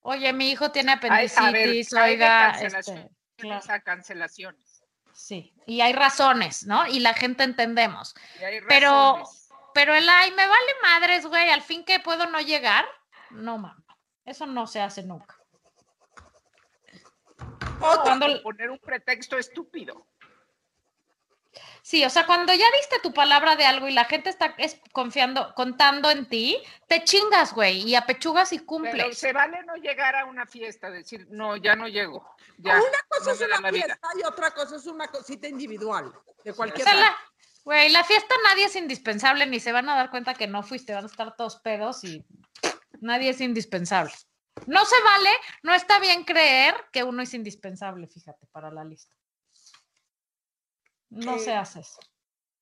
[0.00, 0.98] Oye, mi hijo tiene Ay,
[1.36, 3.10] a ver, apendicitis, oiga, cancelación.
[3.38, 4.84] este, cancelaciones.
[5.12, 6.86] sí, y hay razones, ¿no?
[6.86, 8.14] Y la gente entendemos.
[8.40, 9.22] Y hay Pero,
[9.72, 12.84] pero el ay, me vale madres, güey, al fin que puedo no llegar.
[13.30, 13.82] No, mamá,
[14.24, 15.38] eso no se hace nunca.
[17.80, 20.06] Otra, cuando- poner un pretexto estúpido.
[21.82, 24.80] Sí, o sea, cuando ya diste tu palabra de algo y la gente está es-
[24.92, 26.56] confiando, contando en ti,
[26.88, 29.18] te chingas, güey, y apechugas y Pero cumples.
[29.18, 32.26] se vale no llegar a una fiesta, decir, no, ya no llego.
[32.58, 33.84] Ya, una cosa no es una vida.
[33.86, 36.12] fiesta y otra cosa es una cosita individual
[36.44, 37.02] de O cualquier sea, edad.
[37.02, 37.16] la,
[37.64, 40.94] güey, la fiesta nadie es indispensable, ni se van a dar cuenta que no fuiste,
[40.94, 42.24] van a estar todos pedos y
[43.00, 44.12] nadie es indispensable.
[44.66, 45.30] No se vale,
[45.62, 49.13] no está bien creer que uno es indispensable, fíjate, para la lista.
[51.14, 52.00] No se Eh, hace eso.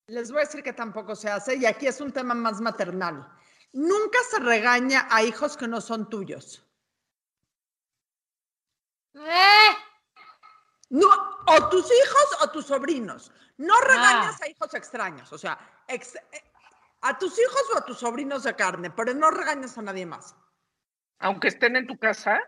[0.07, 3.27] Les voy a decir que tampoco se hace y aquí es un tema más maternal.
[3.73, 6.67] Nunca se regaña a hijos que no son tuyos.
[9.15, 9.77] ¡Eh!
[10.91, 11.09] No,
[11.47, 13.33] o tus hijos o tus sobrinos.
[13.57, 14.45] No regañas Ah.
[14.45, 16.53] a hijos extraños, o sea, ex- eh,
[17.03, 20.35] a tus hijos o a tus sobrinos de carne, pero no regañas a nadie más.
[21.21, 22.41] Aunque estén en tu casa,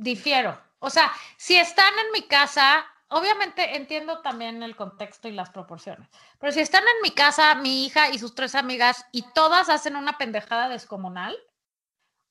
[0.00, 0.56] Difiero.
[0.78, 6.08] O sea, si están en mi casa, obviamente entiendo también el contexto y las proporciones,
[6.38, 9.96] pero si están en mi casa, mi hija y sus tres amigas y todas hacen
[9.96, 11.36] una pendejada descomunal,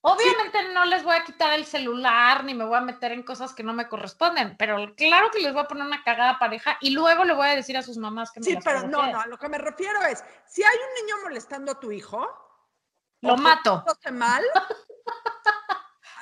[0.00, 3.52] obviamente no les voy a quitar el celular ni me voy a meter en cosas
[3.52, 6.90] que no me corresponden, pero claro que les voy a poner una cagada pareja y
[6.90, 9.26] luego le voy a decir a sus mamás que me Sí, las pero no, no,
[9.26, 12.26] lo que me refiero es, si hay un niño molestando a tu hijo,
[13.20, 13.84] Lo mato.
[14.12, 14.44] mal,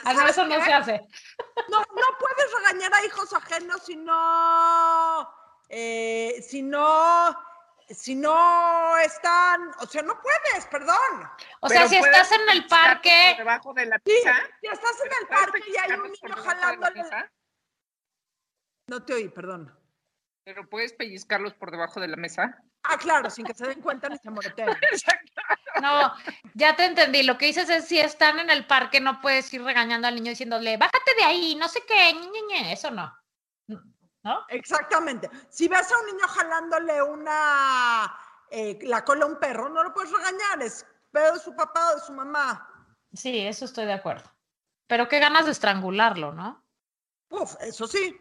[0.07, 1.01] Ah, no, ¿sabes eso no se hace.
[1.69, 5.29] No, no puedes regañar a hijos ajenos si no,
[5.69, 7.37] eh, si no,
[7.89, 10.97] si no están, o sea, no puedes, perdón.
[11.61, 14.71] O sea, pero si puedes estás en el parque, debajo de la Sí, mesa, ya
[14.73, 17.03] estás en el ¿puedes parque y hay un pellizcarlos por niño debajo de la jalándole.
[17.03, 17.33] mesa?
[18.89, 19.81] No te oí, perdón.
[20.45, 22.63] Pero puedes pellizcarlos por debajo de la mesa.
[22.85, 24.69] Ah, claro, sin que se den cuenta ni se moreteen.
[24.93, 25.43] Exacto.
[25.83, 26.13] No,
[26.55, 27.23] ya te entendí.
[27.23, 30.31] Lo que dices es si están en el parque, no puedes ir regañando al niño
[30.31, 32.73] diciéndole, bájate de ahí, no sé qué, ñe, ñe, ñe".
[32.73, 33.13] eso no.
[34.23, 34.45] ¿No?
[34.49, 35.31] Exactamente.
[35.51, 38.13] Si ves a un niño jalándole una
[38.51, 41.93] eh, la cola a un perro, no lo puedes regañar, es pedo de su papá
[41.93, 42.69] o de su mamá.
[43.13, 44.29] Sí, eso estoy de acuerdo.
[44.87, 46.65] Pero qué ganas de estrangularlo, ¿no?
[47.31, 48.17] Uf, eso sí.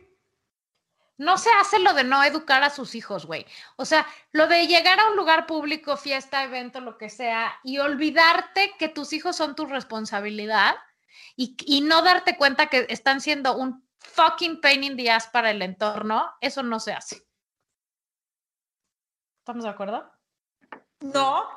[1.17, 3.45] No se hace lo de no educar a sus hijos, güey.
[3.78, 7.78] O sea, lo de llegar a un lugar público, fiesta, evento, lo que sea, y
[7.78, 10.75] olvidarte que tus hijos son tu responsabilidad
[11.36, 15.51] y, y no darte cuenta que están siendo un fucking pain in the ass para
[15.51, 17.25] el entorno, eso no se hace.
[19.39, 20.12] ¿Estamos de acuerdo?
[21.01, 21.47] No.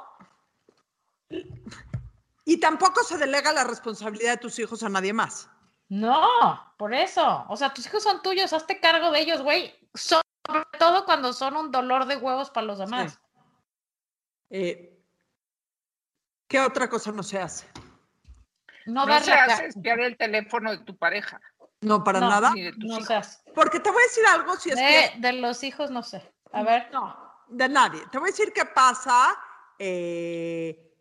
[2.44, 5.50] Y tampoco se delega la responsabilidad de tus hijos a nadie más.
[5.88, 7.44] No, por eso.
[7.48, 9.74] O sea, tus hijos son tuyos, hazte cargo de ellos, güey.
[9.94, 10.22] Sobre
[10.78, 13.18] todo cuando son un dolor de huevos para los demás.
[14.50, 14.98] Eh,
[16.46, 17.66] ¿Qué otra cosa no se hace?
[18.86, 21.40] No, No se hace espiar el teléfono de tu pareja.
[21.80, 22.52] No, para No, nada.
[22.54, 23.38] de No se hace.
[23.54, 25.20] Porque te voy a decir algo si es De, que...
[25.20, 26.22] de los hijos, no sé.
[26.52, 26.90] A ver.
[26.92, 27.16] No,
[27.48, 28.02] de nadie.
[28.10, 29.38] Te voy a decir qué pasa
[29.78, 30.92] eh,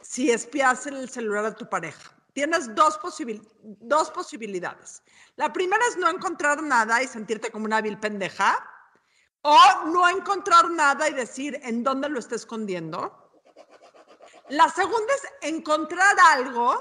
[0.00, 2.12] si espías el celular de tu pareja.
[2.32, 5.02] Tienes dos, posibil- dos posibilidades.
[5.36, 8.66] La primera es no encontrar nada y sentirte como una vil pendeja.
[9.42, 13.30] O no encontrar nada y decir en dónde lo está escondiendo.
[14.50, 16.78] La segunda es encontrar algo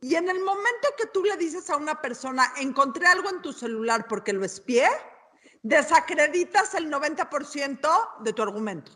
[0.00, 3.52] y en el momento que tú le dices a una persona, encontré algo en tu
[3.52, 4.88] celular porque lo espié,
[5.62, 8.92] desacreditas el 90% de tu argumento.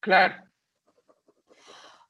[0.00, 0.34] Claro.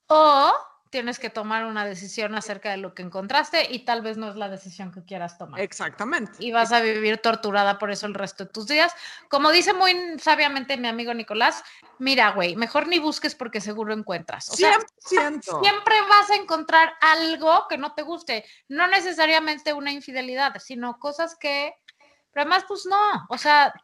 [0.08, 0.52] O
[0.90, 4.36] tienes que tomar una decisión acerca de lo que encontraste y tal vez no es
[4.36, 5.60] la decisión que quieras tomar.
[5.60, 6.32] Exactamente.
[6.38, 8.92] Y vas a vivir torturada por eso el resto de tus días.
[9.28, 11.62] Como dice muy sabiamente mi amigo Nicolás,
[11.98, 14.48] mira, güey, mejor ni busques porque seguro encuentras.
[14.48, 15.60] O sea, 100%.
[15.62, 21.36] siempre vas a encontrar algo que no te guste, no necesariamente una infidelidad, sino cosas
[21.36, 21.74] que,
[22.32, 23.74] pero además, pues no, o sea,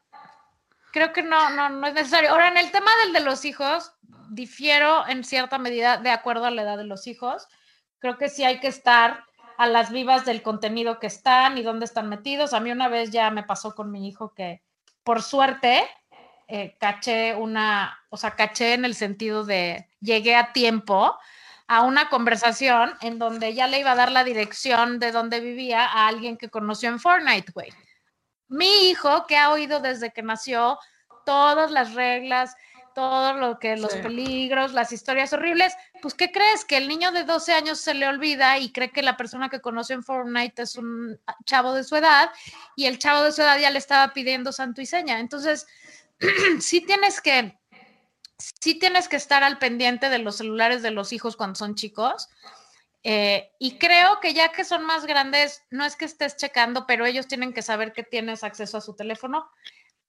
[0.93, 2.31] creo que no, no, no es necesario.
[2.31, 3.94] Ahora, en el tema del de los hijos,
[4.31, 7.49] difiero en cierta medida de acuerdo a la edad de los hijos.
[7.99, 9.25] Creo que sí hay que estar
[9.57, 12.53] a las vivas del contenido que están y dónde están metidos.
[12.53, 14.63] A mí una vez ya me pasó con mi hijo que,
[15.03, 15.85] por suerte,
[16.49, 21.17] eh, caché una, o sea, caché en el sentido de llegué a tiempo
[21.67, 25.87] a una conversación en donde ya le iba a dar la dirección de donde vivía
[25.87, 27.73] a alguien que conoció en Fortnite, güey.
[28.49, 30.79] Mi hijo, que ha oído desde que nació
[31.25, 32.55] todas las reglas,
[32.95, 33.99] todo lo que los Sí.
[34.01, 36.65] peligros, las historias horribles, pues ¿qué crees?
[36.65, 39.61] Que el niño de 12 años se le olvida y cree que la persona que
[39.61, 42.31] conoció en Fortnite es un chavo de su edad
[42.77, 45.19] y el chavo de su edad ya le estaba pidiendo santo y seña.
[45.21, 45.67] Entonces,
[46.61, 47.59] sí tienes que
[48.39, 52.29] sí tienes que estar al pendiente de los celulares de los hijos cuando son chicos.
[53.05, 57.05] Eh, y creo que ya que son más grandes, no es que estés checando, pero
[57.05, 59.47] ellos tienen que saber que tienes acceso a su teléfono,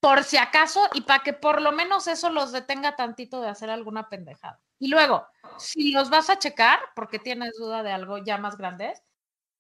[0.05, 3.71] por si acaso, y para que por lo menos eso los detenga tantito de hacer
[3.71, 4.61] alguna pendejada.
[4.77, 5.25] Y luego,
[5.57, 9.01] si los vas a checar, porque tienes duda de algo ya más grandes,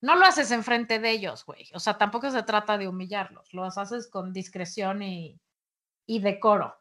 [0.01, 1.67] no lo haces enfrente de ellos, güey.
[1.73, 5.41] O sea, tampoco se trata de humillarlos, los haces con discreción y,
[6.05, 6.75] y decoro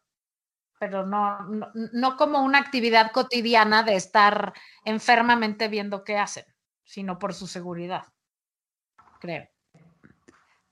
[0.78, 4.52] pero no, no, no como una actividad cotidiana de estar
[4.84, 6.44] enfermamente viendo qué hacen,
[6.82, 8.04] sino por su seguridad,
[9.18, 9.48] creo.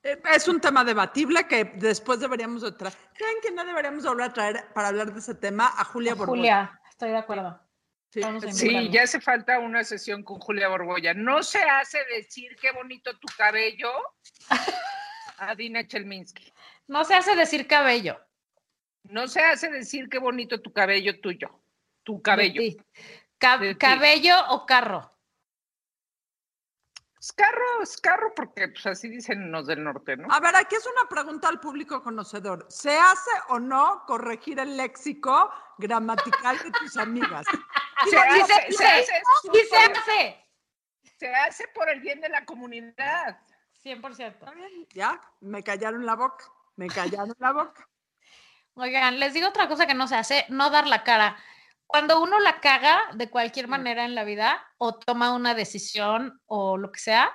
[0.03, 2.95] Eh, Es un tema debatible que después deberíamos de traer.
[3.15, 6.41] ¿Creen que no deberíamos volver a traer para hablar de ese tema a Julia Borbolla?
[6.41, 7.61] Julia, estoy de acuerdo.
[8.53, 8.91] Sí.
[8.91, 11.15] ya hace falta una sesión con Julia Borbolla.
[11.15, 13.91] No se hace decir qué bonito tu cabello
[15.39, 16.53] a Dina Chelminsky.
[16.89, 18.21] No se hace decir cabello.
[19.05, 21.63] No se hace decir qué bonito tu cabello tuyo.
[22.03, 22.63] Tu cabello.
[23.79, 25.11] cabello o carro.
[27.23, 30.27] Es carro, es carro, porque pues así dicen los del norte, ¿no?
[30.29, 32.67] A ver, aquí es una pregunta al público conocedor.
[32.69, 37.47] ¿Se hace o no corregir el léxico gramatical de tus amigas?
[38.11, 39.13] Se hace, se se hace.
[39.43, 40.47] Sí se hace.
[41.17, 43.39] se hace por el bien de la comunidad.
[43.85, 44.27] 100%.
[44.27, 47.89] Está bien, ya, me callaron la boca, me callaron la boca.
[48.75, 51.37] Oigan, les digo otra cosa que no se hace, no dar la cara.
[51.93, 56.79] Cuando uno la caga de cualquier manera en la vida o toma una decisión o
[56.79, 57.31] lo que sea,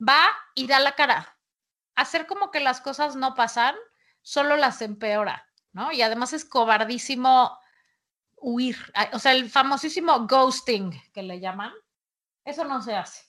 [0.00, 1.36] va y da la cara.
[1.96, 3.74] Hacer como que las cosas no pasan,
[4.22, 5.90] solo las empeora, ¿no?
[5.90, 7.58] Y además es cobardísimo
[8.36, 8.76] huir.
[9.14, 11.72] O sea, el famosísimo ghosting que le llaman,
[12.44, 13.24] eso no se hace.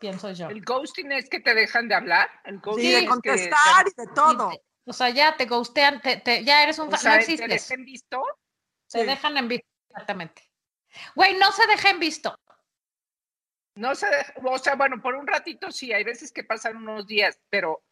[0.00, 0.48] Pienso yo.
[0.48, 2.28] El ghosting es que te dejan de hablar.
[2.44, 4.50] El ghosting Sí, de es que- contestar y de todo.
[4.50, 6.92] Te- O sea, ya te ghostean, te- te- ya eres un...
[6.92, 7.68] o sea, no te existes.
[7.68, 8.20] dejen visto.
[8.86, 9.06] Se Sí.
[9.06, 10.50] dejan en visto, exactamente.
[11.14, 12.38] Güey, no se dejen visto.
[13.74, 17.06] No se deja- o sea, bueno, por un ratito sí, hay veces que pasan unos
[17.06, 17.82] días, pero,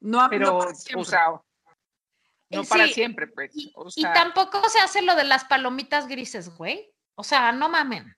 [0.00, 3.50] No, no pero, o sea, no Y para siempre, pues.
[3.54, 6.92] Y, o y sea, tampoco se hace lo de las palomitas grises, güey.
[7.16, 8.14] O sea, no mamen.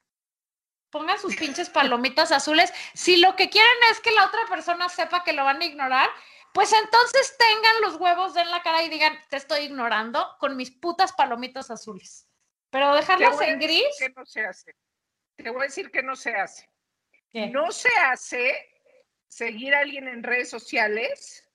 [0.91, 2.73] Pongan sus pinches palomitas azules.
[2.95, 6.11] Si lo que quieren es que la otra persona sepa que lo van a ignorar,
[6.57, 10.71] pues entonces tengan los huevos en la cara y digan, te estoy ignorando con mis
[10.71, 12.27] putas palomitas azules.
[12.71, 14.75] Pero dejarlas en gris, que no se hace.
[15.37, 16.67] Te voy a decir que no se hace.
[17.29, 17.49] ¿qué?
[17.49, 18.73] No se hace
[19.29, 21.47] seguir a alguien en redes sociales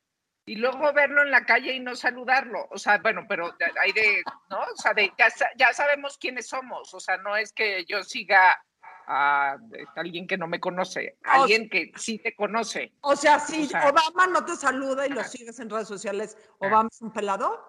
[0.45, 2.67] y luego verlo en la calle y no saludarlo.
[2.69, 4.21] O sea, bueno, pero hay de,
[4.51, 4.59] ¿no?
[4.59, 6.93] O sea, de, ya, ya sabemos quiénes somos.
[6.93, 8.63] O sea, no es que yo siga
[9.07, 12.93] a eh, alguien que no me conoce, alguien que sí te conoce.
[13.01, 16.37] O sea, si O sea- Obama no te saluda y lo sigues en redes sociales,
[16.59, 17.63] ¿Obama es un pelado?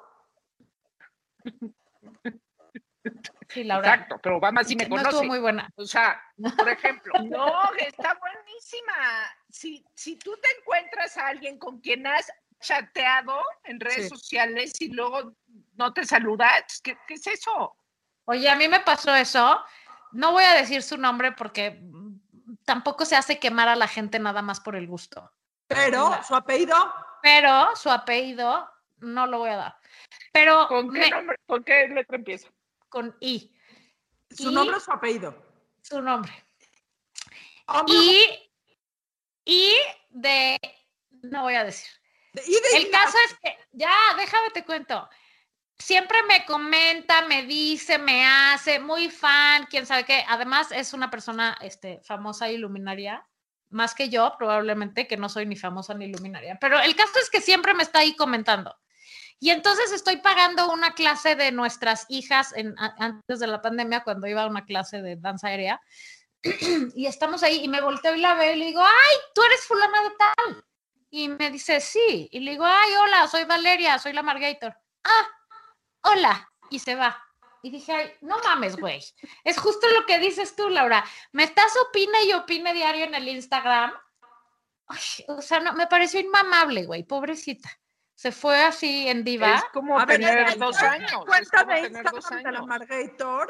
[3.49, 3.89] Sí, Laura.
[3.95, 5.09] Exacto, pero Obama sí me no conoce.
[5.11, 5.69] estuvo muy buena.
[5.77, 6.23] O sea,
[6.57, 8.93] por ejemplo, no, está buenísima.
[9.51, 12.31] Si, si tú te encuentras a alguien con quien has
[12.61, 14.09] chateado en redes Sí.
[14.09, 15.35] sociales y luego
[15.75, 17.77] no te saludas, ¿qué, qué es eso?
[18.25, 19.59] Oye, a mí me pasó eso.
[20.13, 22.21] No voy a decir su nombre porque mm,
[22.65, 25.31] tampoco se hace quemar a la gente nada más por el gusto.
[25.67, 26.77] Pero su apellido,
[27.23, 29.77] Pero su apellido no lo voy a dar.
[30.33, 32.49] Pero ¿Con qué, me- nombre, ¿con qué letra empieza?
[32.89, 33.51] con I,
[34.31, 35.35] su Y- nombre o su apellido.
[35.83, 36.33] su nombre.
[37.67, 38.53] Hombre, Y,
[39.47, 39.75] y
[40.11, 40.59] de,
[41.23, 41.89] no voy a decir.
[42.35, 45.09] de- y de El caso es que, ya, déjame te cuento.
[45.79, 50.25] Siempre me comenta, me dice, me hace, muy fan, quién sabe qué.
[50.29, 53.27] Además, es una persona este, famosa y luminaria,
[53.71, 56.59] más que yo, probablemente, que no soy ni famosa ni luminaria.
[56.61, 58.77] Pero el caso es que siempre me está ahí comentando.
[59.43, 62.55] Y entonces estoy pagando una clase de nuestras hijas
[62.99, 65.81] antes de la pandemia, cuando iba a una clase de danza aérea.
[66.95, 69.65] y estamos ahí y me volteo y la veo y le digo, ay, tú eres
[69.65, 70.65] fulana de tal.
[71.11, 72.29] Y me dice, sí.
[72.31, 74.77] Y le digo, ay, hola, soy Valeria, soy la Margator.
[75.03, 75.29] Ah,
[76.03, 76.49] hola.
[76.71, 77.23] Y se va.
[77.63, 79.01] Y dije, ay, no mames, güey.
[79.45, 81.05] Es justo lo que dices tú, Laura.
[81.33, 83.93] Me estás opina y opine diario en el Instagram.
[84.89, 84.99] Ay,
[85.29, 87.71] o sea, no, me pareció inmamable, güey, pobrecita.
[88.15, 89.55] Se fue así en diva.
[89.57, 91.25] Es como A ver, tener es- dos años.
[91.25, 92.63] Cuenta de Instagram de la.
[92.63, 93.49] Margator,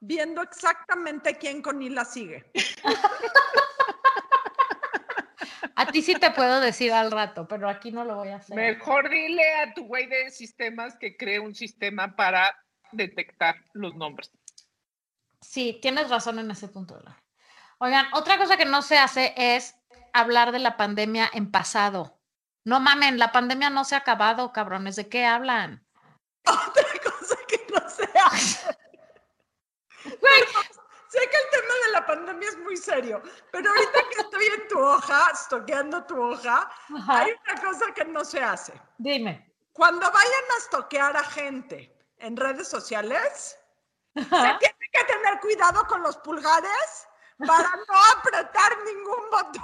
[0.00, 2.50] viendo exactamente quién con la sigue.
[5.76, 8.56] A ti sí te puedo decir al rato, pero aquí no lo voy a hacer.
[8.56, 12.54] Mejor dile a tu güey de sistemas que cree un sistema para
[12.92, 14.30] detectar los nombres.
[15.40, 17.02] Sí, tienes razón en ese punto.
[17.78, 19.74] Oigan, otra cosa que no se hace es
[20.12, 22.20] hablar de la pandemia en pasado.
[22.64, 24.96] No mamen, la pandemia no se ha acabado, cabrones.
[24.96, 25.84] ¿De qué hablan?
[26.44, 28.76] Otra cosa que no se hace.
[31.12, 34.68] Sé que el tema de la pandemia es muy serio, pero ahorita que estoy en
[34.68, 37.18] tu hoja, estoqueando tu hoja, Ajá.
[37.18, 38.72] hay una cosa que no se hace.
[38.96, 39.54] Dime.
[39.74, 43.58] Cuando vayan a estoquear a gente en redes sociales,
[44.14, 44.58] se Ajá.
[44.58, 47.06] tienen que tener cuidado con los pulgares
[47.46, 49.62] para no apretar ningún botón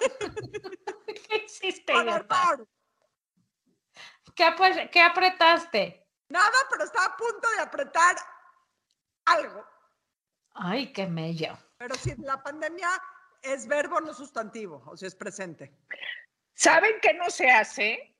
[1.06, 1.92] ¿Qué hiciste.
[4.34, 6.08] ¿Qué, qué apretaste?
[6.28, 8.16] Nada, pero estaba a punto de apretar
[9.26, 9.77] algo.
[10.60, 11.56] Ay, qué mello.
[11.78, 12.88] Pero si la pandemia
[13.42, 15.72] es verbo, no sustantivo, o sea, es presente.
[16.54, 18.16] ¿Saben qué no se hace?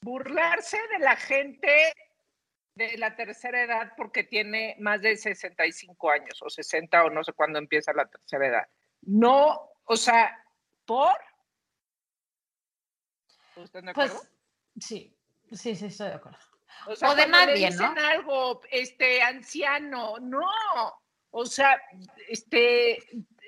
[0.00, 1.92] Burlarse de la gente
[2.74, 7.32] de la tercera edad porque tiene más de 65 años o 60 o no sé
[7.32, 8.68] cuándo empieza la tercera edad.
[9.02, 10.42] No, o sea,
[10.86, 11.16] ¿por?
[13.56, 14.30] ¿Están de Pues acuerdo?
[14.78, 15.16] sí,
[15.52, 16.38] sí, sí, estoy de acuerdo.
[16.86, 18.00] O, sea, o de cuando le nadie, dicen ¿no?
[18.06, 20.42] algo, este, anciano, no.
[21.38, 21.78] O sea,
[22.30, 22.92] este,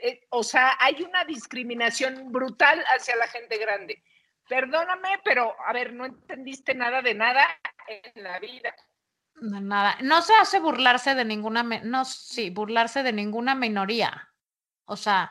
[0.03, 4.05] eh, o sea, hay una discriminación brutal hacia la gente grande.
[4.47, 7.47] Perdóname, pero a ver, no entendiste nada de nada
[7.87, 8.75] en la vida.
[9.37, 9.97] No, nada.
[10.03, 14.35] No se hace burlarse de ninguna, no, sí, burlarse de ninguna minoría.
[14.85, 15.31] O sea,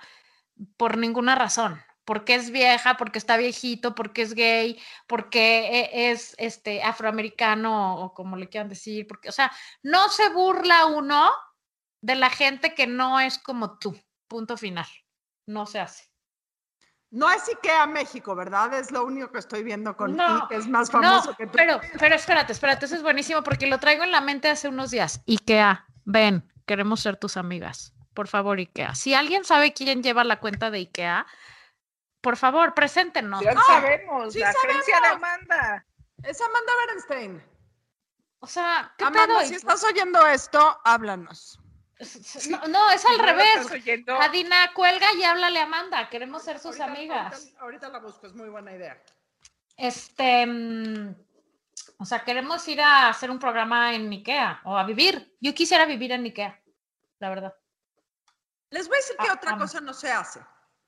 [0.77, 1.79] por ninguna razón.
[2.05, 8.13] Porque es vieja, porque está viejito, porque es gay, porque e- es este afroamericano o
[8.15, 9.51] como le quieran decir, porque, o sea,
[9.83, 11.29] no se burla uno
[12.01, 13.99] de la gente que no es como tú.
[14.27, 14.87] Punto final.
[15.45, 16.03] No se hace.
[17.09, 18.73] No es IKEA México, ¿verdad?
[18.73, 21.45] Es lo único que estoy viendo con No, I, que es más famoso no, que
[21.45, 21.53] tú.
[21.53, 24.91] pero, pero espérate, espérate, eso es buenísimo porque lo traigo en la mente hace unos
[24.91, 25.21] días.
[25.25, 27.93] IKEA, ven, queremos ser tus amigas.
[28.13, 28.93] Por favor, IKEA.
[28.93, 31.25] Si alguien sabe quién lleva la cuenta de IKEA,
[32.19, 33.41] por favor, preséntenos.
[33.41, 35.29] Ya sabemos, sí la agencia de sabemos.
[35.29, 35.85] Amanda.
[36.23, 37.43] Es Amanda Berenstein.
[38.39, 39.47] O sea, ¿qué Amanda, pedo?
[39.47, 41.61] si estás oyendo esto, háblanos.
[42.49, 44.05] No, no, es al no revés.
[44.21, 46.09] Adina, cuelga y háblale a Amanda.
[46.09, 47.33] Queremos ser sus Ahorita- amigas.
[47.33, 49.01] Ahorita, ahorita la busco, es muy buena idea.
[49.75, 51.15] Este, mm,
[51.99, 55.35] o sea, queremos ir a hacer un programa en IKEA o a vivir.
[55.39, 56.59] Yo quisiera vivir en IKEA,
[57.19, 57.55] la verdad.
[58.69, 59.61] Les voy a decir que Ah, otra amo.
[59.61, 60.41] cosa no se hace.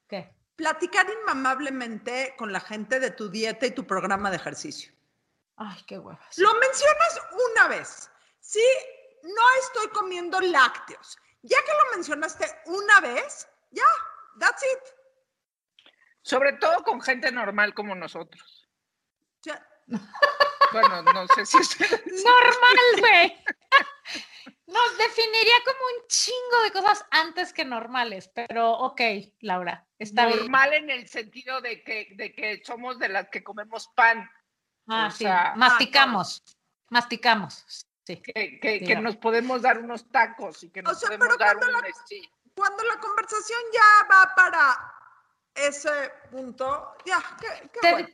[0.07, 0.35] ¿Qué?
[0.55, 4.91] Platicar inmamablemente con la gente de tu dieta y tu programa de ejercicio.
[5.55, 6.37] Ay, qué huevas.
[6.37, 7.21] Lo mencionas
[7.53, 8.11] una vez.
[8.39, 8.63] Sí,
[9.23, 11.17] no estoy comiendo lácteos.
[11.41, 13.85] Ya que lo mencionaste una vez, ya,
[14.39, 15.83] that's it.
[16.21, 18.67] sobre todo con gente normal como nosotros.
[19.41, 19.65] Ya,
[20.71, 21.79] Bueno, no sé si es
[22.25, 23.43] Normal, güey.
[24.67, 29.01] Nos definiría como un chingo de cosas antes que normales, pero ok,
[29.41, 30.39] Laura, está bien.
[30.41, 34.29] normal en el sentido de que, de que somos de las que comemos pan.
[34.87, 36.43] Ah, o sí, sea, ah, masticamos,
[36.89, 37.87] masticamos.
[38.15, 38.21] Sí.
[38.21, 41.57] Que, que- que nos podemos dar unos tacos y que nos sea, podemos pero dar
[41.57, 41.83] cuando un...
[41.83, 42.29] la- sí.
[42.55, 44.93] Cuando la conversación ya va para
[45.55, 45.89] ese
[46.31, 48.07] punto, ya, qué, qué Te, bueno.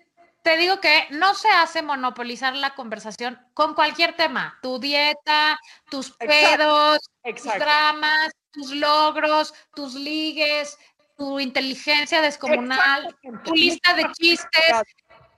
[0.44, 4.60] te digo que no se hace monopolizar la conversación con cualquier tema.
[4.62, 5.58] Tu dieta,
[5.90, 7.60] tus Exacto, pedos, tus Exacto.
[7.64, 10.78] dramas, tus logros, tus ligues,
[11.18, 13.44] tu inteligencia descomunal, Exactamente.
[13.50, 14.74] tu lista de chistes.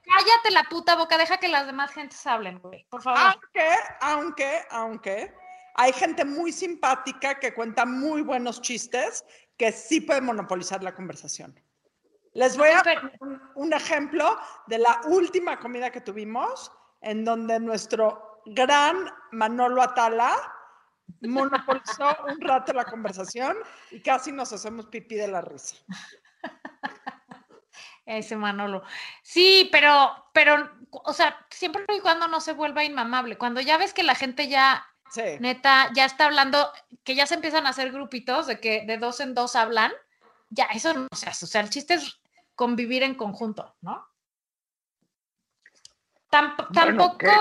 [0.08, 2.86] Cállate la puta boca, deja que las demás gentes hablen, güey.
[2.90, 3.20] Por favor.
[3.20, 3.70] Aunque,
[4.02, 5.34] aunque, aunque,
[5.76, 9.26] hay gente muy simpática que cuenta muy buenos chistes
[9.58, 11.60] que sí puede monopolizar la conversación.
[12.34, 17.60] Les voy a poner un, un ejemplo de la última comida que tuvimos, en donde
[17.60, 20.36] nuestro gran Manolo Atala
[21.22, 23.58] monopolizó un rato la conversación
[23.92, 25.76] y casi nos hacemos pipí de la risa.
[28.08, 28.84] Ese Manolo.
[29.22, 33.38] Sí, pero, pero, o sea, siempre y cuando no se vuelva inmamable.
[33.38, 35.22] Cuando ya ves que la gente ya, Sí.
[35.40, 36.72] neta, ya está hablando,
[37.04, 39.92] que ya se empiezan a hacer grupitos de que de dos en dos hablan,
[40.50, 41.46] ya eso no se hace.
[41.46, 42.20] O sea, el chiste es
[42.56, 44.08] convivir en conjunto, ¿no?
[46.32, 47.32] Tamp- Bueno, tampoco, ¿qué?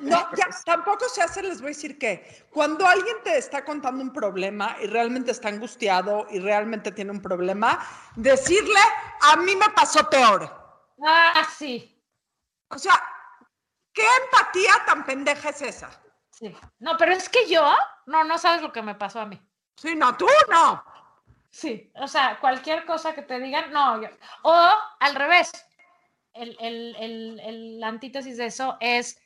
[0.00, 4.02] No, ya, tampoco se hace, les voy a decir que cuando alguien te está contando
[4.02, 7.78] un problema y realmente está angustiado y realmente tiene un problema,
[8.16, 8.80] decirle,
[9.22, 10.50] a mí me pasó peor.
[11.06, 12.02] ah, sí,
[12.68, 12.94] O sea,
[13.92, 15.90] ¿qué empatía tan pendeja es esa?
[16.30, 16.56] sí.
[16.78, 17.70] No, pero es que yo,
[18.06, 19.40] no, no sabes lo que me pasó a mí.
[19.76, 20.82] Sí, no, tú no.
[21.50, 24.08] Sí, o sea, cualquier cosa que te digan, no, yo.
[24.42, 24.70] O
[25.00, 25.50] al revés,
[26.32, 29.20] el, el, el, el- antítesis de eso es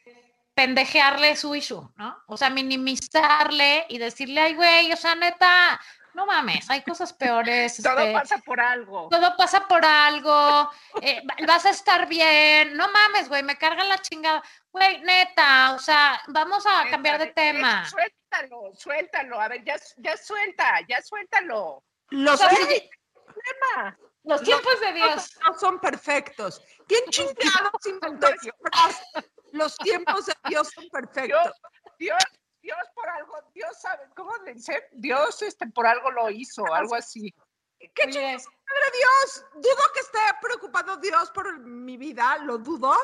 [0.54, 2.16] pendejearle su issue, ¿no?
[2.26, 5.80] O sea, minimizarle y decirle, ay, güey, o sea, neta,
[6.14, 7.76] no mames, hay cosas peores.
[7.82, 9.08] Todo este, pasa por algo.
[9.10, 10.70] todo pasa por algo,
[11.02, 14.42] eh, va- vas a estar bien, no mames, güey, me carga la chingada.
[14.70, 17.84] Güey, neta, o sea, vamos a cambiar de eh, tema.
[17.88, 19.40] Suéltalo, suéltalo.
[19.40, 21.84] A ver, ya, ya suelta, ya suéltalo.
[22.10, 25.38] Los O sea, Los tiempos de Dios.
[25.46, 26.60] no son perfectos.
[26.88, 29.30] ¿Quién chingados inventó esa frase?
[29.54, 31.28] Los tiempos de Dios son perfectos.
[31.28, 31.52] Dios,
[31.98, 32.18] Dios,
[32.60, 34.88] Dios por algo, Dios sabe, ¿cómo dice?
[34.90, 37.32] Dios este, por algo lo hizo, algo así.
[37.78, 39.46] ¿Qué chingados, Padre Dios?
[39.54, 42.96] Dudo que esté preocupado Dios por mi vida, lo dudo,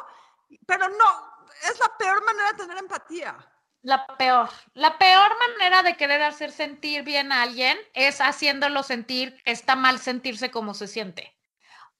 [0.66, 3.36] pero no, es la peor manera de tener empatía.
[3.82, 9.40] La peor, la peor manera de querer hacer sentir bien a alguien es haciéndolo sentir
[9.44, 11.39] que está mal sentirse como se siente.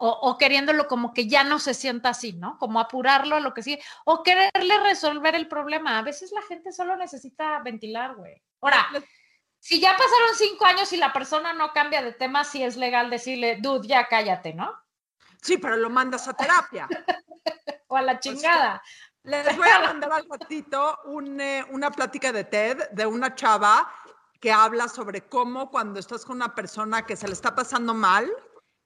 [0.03, 2.59] O, o queriéndolo como que ya no se sienta así, ¿no?
[2.59, 3.79] Como apurarlo a lo que sí.
[4.05, 5.99] O quererle resolver el problema.
[5.99, 8.43] A veces la gente solo necesita ventilar, güey.
[8.63, 8.89] Ahora,
[9.59, 13.11] si ya pasaron cinco años y la persona no cambia de tema, sí es legal
[13.11, 14.75] decirle, dude, ya cállate, ¿no?
[15.43, 16.89] Sí, pero lo mandas a terapia.
[17.93, 18.81] O a la chingada.
[19.25, 23.93] Les voy a mandar al ratito un, eh, una plática de TED de una chava
[24.41, 28.31] que habla sobre cómo cuando estás con una persona que se le está pasando mal,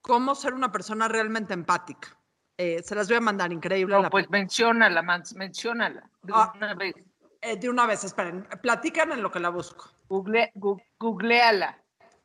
[0.04, 2.14] cómo ser una persona realmente empática.
[2.58, 3.96] Eh, se las voy a mandar, increíble.
[3.96, 6.08] No, la pues menciónala, Mans, menciónala.
[6.22, 6.52] De Ah.
[6.54, 6.94] una vez.
[7.40, 9.90] Eh, de una vez, esperen, platican en lo que la busco.
[10.08, 11.78] Google, gu- googleala.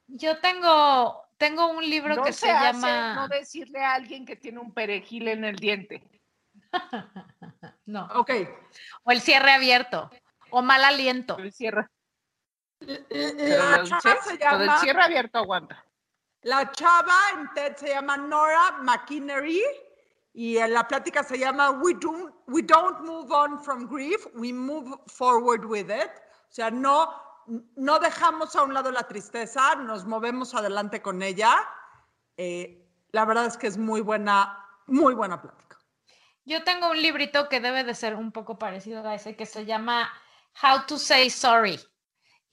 [0.07, 3.15] Yo tengo, tengo un libro No que se, se, hace llama...
[3.15, 6.03] no decirle a alguien que tiene un perejil en el diente.
[7.85, 8.05] No.
[8.13, 8.29] Ok.
[9.03, 10.11] O el cierre abierto.
[10.51, 11.37] O mal aliento.
[11.39, 11.89] Lo cierra.
[12.81, 15.83] La Pero lo, chava cie- se llama, cierre abierto aguanta.
[16.43, 19.61] La chava en TED se llama Nora McInerney
[20.33, 24.53] y en la plática se llama we don't, we don't move on from grief, we
[24.53, 26.09] move forward with it.
[26.49, 27.13] O sea, no,
[27.75, 31.55] no dejamos a un lado la tristeza, nos movemos adelante con ella.
[32.37, 35.77] Eh, la verdad es que es muy buena, muy buena plática.
[36.45, 39.65] Yo tengo un librito que debe de ser un poco parecido a ese que se
[39.65, 40.11] llama
[40.63, 41.79] How to Say Sorry.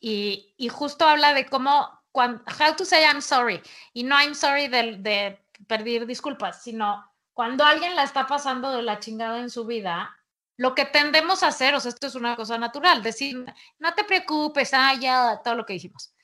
[0.01, 3.61] Y, y justo habla de cómo, cuan- How to Say I'm Sorry.
[3.93, 7.05] Y no I'm sorry de, de pedir disculpas, sino
[7.35, 10.17] cuando alguien la está pasando de la chingada en su vida,
[10.57, 13.45] lo que tendemos a hacer, o sea, esto es una cosa natural, decir,
[13.79, 16.15] no te preocupes, ah, ya, todo lo que dijimos.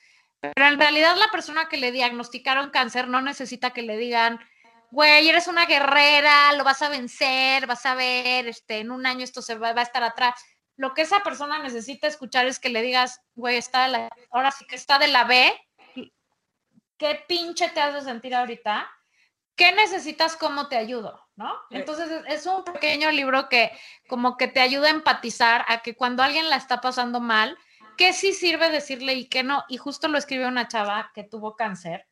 [0.40, 4.40] Pero en realidad la persona que le diagnosticaron cáncer no necesita que le digan,
[4.90, 9.22] güey, eres una guerrera, lo vas a vencer, vas a ver, este, en un año
[9.22, 10.34] esto se va, va a estar atrás.
[10.76, 14.50] Lo que esa persona necesita escuchar es que le digas, güey, está de la- ahora
[14.50, 15.52] sí que está de la B,
[17.02, 18.88] ¿qué pinche te hace sentir ahorita?
[19.56, 20.36] ¿Qué necesitas?
[20.36, 21.20] ¿Cómo te ayudo?
[21.34, 21.52] ¿No?
[21.68, 21.78] Sí.
[21.78, 23.72] Entonces es- un pequeño libro que
[24.08, 27.58] como que te ayuda a empatizar a que cuando alguien la está pasando mal,
[27.98, 29.64] que sí sirve decirle y que no.
[29.68, 32.06] Y justo lo escribió una chava que tuvo cáncer,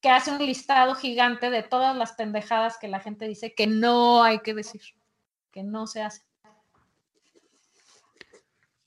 [0.00, 4.22] que hace un listado gigante de todas las pendejadas que la gente dice que no
[4.22, 4.80] hay que decir,
[5.52, 6.22] que no se hace.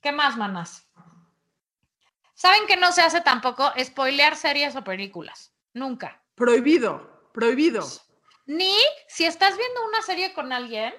[0.02, 0.88] ¿Qué más, manas?
[2.44, 3.72] ¿Saben que no se hace tampoco?
[3.82, 5.56] Spoilear series o películas.
[5.74, 6.22] Nunca.
[6.36, 7.88] Prohibido, prohibido.
[8.48, 8.76] Ni
[9.08, 10.94] si estás viendo una serie con alguien,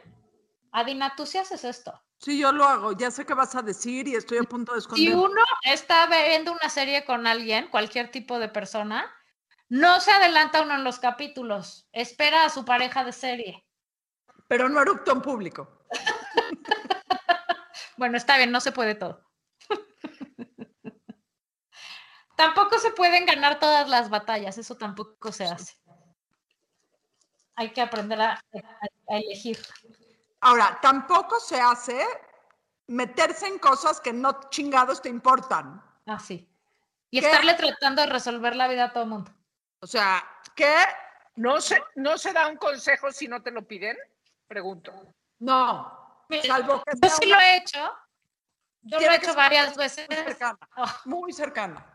[0.73, 2.03] Adina, tú sí haces esto.
[2.17, 2.93] Sí, yo lo hago.
[2.93, 5.17] Ya sé qué vas a decir y estoy a punto de Si esconder.
[5.17, 9.15] uno está viendo una serie con alguien, cualquier tipo de persona,
[9.69, 11.87] no se adelanta uno en los capítulos.
[11.93, 13.67] Espera a su pareja de serie.
[14.49, 15.85] Pero no erupto en público.
[17.97, 19.25] Bueno, está bien, no se puede todo.
[22.37, 25.75] Tampoco se pueden ganar todas las batallas, eso tampoco se hace.
[27.57, 29.59] Hay que aprender a, a- a elegir.
[30.41, 32.05] Ahora, tampoco se hace
[32.87, 35.83] meterse en cosas que no chingados te importan.
[36.07, 36.49] Así.
[37.11, 37.27] Y ¿Qué?
[37.27, 39.31] estarle tratando de resolver la vida a todo el mundo.
[39.81, 40.23] O sea,
[40.55, 40.75] que
[41.37, 43.97] ¿No se, ¿No se da un consejo si no te lo piden?
[44.47, 44.93] Pregunto.
[45.41, 47.93] no, salvo que Yo sí una lo he hecho.
[48.83, 50.07] Yo lo he hecho varias veces.
[50.09, 51.94] muy cercana, Ah, muy cercana.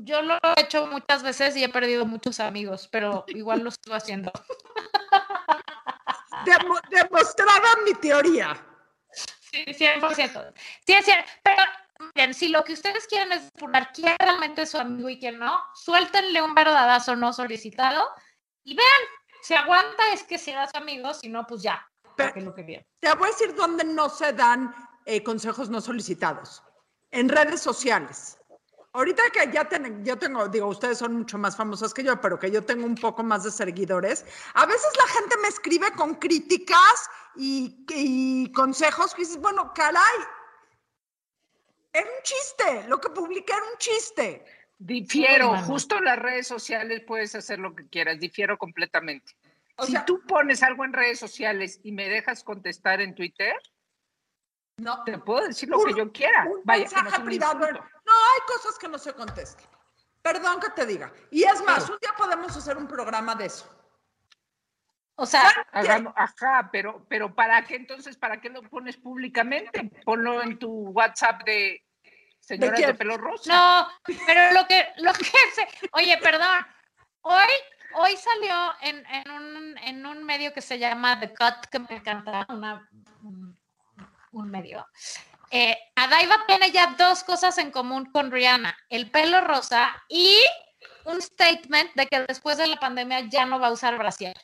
[0.00, 3.94] Yo lo he hecho muchas veces y he perdido muchos amigos, pero igual lo estoy
[3.94, 4.30] haciendo.
[6.44, 8.56] Demo- demostrada mi teoría.
[9.10, 10.52] Sí, 100%.
[10.86, 11.28] Sí, es cierto.
[11.42, 11.62] Pero,
[12.14, 15.38] miren, si lo que ustedes quieren es depurar quién realmente es su amigo y quién
[15.38, 18.08] no, suéltenle un verdadazo no solicitado
[18.62, 19.00] y vean,
[19.42, 21.84] si aguanta es que sea su amigo, si no, pues ya.
[22.16, 22.86] Pero- lo que.
[23.00, 24.72] Te voy a decir dónde no se dan
[25.06, 26.62] eh, consejos no solicitados.
[27.10, 28.37] En redes sociales.
[28.94, 32.38] Ahorita que ya ten- yo tengo, digo, ustedes son mucho más famosas que yo, pero
[32.38, 34.24] que yo tengo un poco más de seguidores,
[34.54, 40.02] a veces la gente me escribe con críticas y, y consejos que dices, bueno, caray,
[41.92, 44.44] era un chiste, lo que publiqué era un chiste.
[44.78, 49.36] Difiero, Ay, justo en las redes sociales puedes hacer lo que quieras, difiero completamente.
[49.76, 53.54] O si sea- tú pones algo en redes sociales y me dejas contestar en Twitter,
[54.80, 56.46] No, te puedo decir lo Un- que yo quiera.
[56.48, 57.66] un Vaya, no mensaje un privado.
[58.08, 59.66] No, hay cosas que no se contestan.
[60.22, 61.12] Perdón que te diga.
[61.30, 63.68] Y es más, un día podemos hacer un programa de eso.
[65.16, 65.42] O sea,
[65.72, 68.16] Hagamos- ajá, pero, pero ¿para qué entonces?
[68.16, 69.90] ¿Para qué lo pones públicamente?
[70.04, 71.84] Ponlo en tu WhatsApp de
[72.40, 73.52] señoras de, pelo rosa.
[73.52, 73.88] no,
[74.26, 76.64] pero lo que, lo que se, oye, perdón,
[77.22, 77.48] hoy,
[77.94, 81.96] hoy salió en, en un, en un medio que se llama The Cut, que me
[81.96, 82.88] encanta, una,
[83.22, 83.58] un,
[84.32, 84.86] un medio.
[85.50, 90.38] Eh, Adaiva tiene ya dos cosas en común con Rihanna, el pelo rosa y
[91.04, 94.36] un statement de que después de la pandemia ya no va a usar brasier.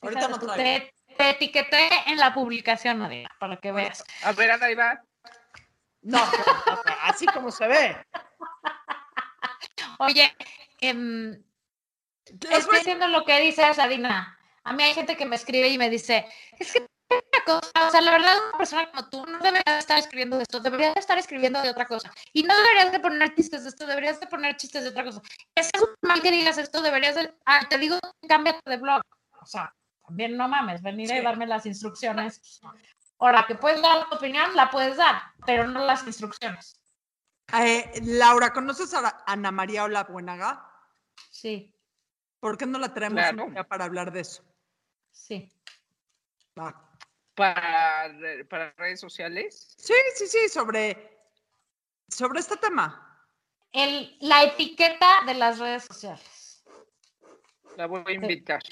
[0.00, 4.04] Ahorita no te, te etiqueté en la publicación, Adela, para que veas.
[4.22, 5.00] A ver, Ana, ahí va.
[6.02, 6.18] No,
[7.02, 7.96] así como se ve.
[9.98, 10.36] Oye,
[10.80, 11.38] Les
[12.50, 14.38] Estoy haciendo lo que dice Sadina.
[14.62, 16.26] A mí hay gente que me escribe y me dice,
[16.58, 16.86] es que
[17.46, 20.60] cosa, o sea, la verdad, una persona como tú no debería estar escribiendo de esto,
[20.60, 22.12] debería estar escribiendo de otra cosa.
[22.34, 25.22] Y no deberías de poner chistes de esto, deberías de poner chistes de otra cosa.
[25.54, 25.70] Es
[26.02, 27.32] mal que digas esto, deberías de...
[27.46, 29.00] Ah, te digo, cámbiate de blog.
[29.40, 29.74] O sea,
[30.06, 31.22] también no mames, venir y Sí.
[31.22, 32.60] darme las instrucciones.
[33.18, 36.78] Ahora, que puedes dar tu opinión, la puedes dar, pero no las instrucciones.
[37.54, 40.68] Eh, Laura, ¿conoces a Ana María Olabuenaga?
[41.30, 41.72] Sí,
[42.40, 43.68] ¿Por qué no la traemos Claro.
[43.68, 44.44] para hablar de eso?
[45.10, 45.50] sí.
[46.58, 46.74] Va.
[47.36, 48.10] Para,
[48.48, 49.76] para redes sociales.
[49.78, 51.18] Sí, sí, sí, sobre,
[52.08, 53.22] sobre este tema.
[53.70, 56.64] El, la etiqueta de las redes sociales.
[57.76, 58.62] La voy a invitar.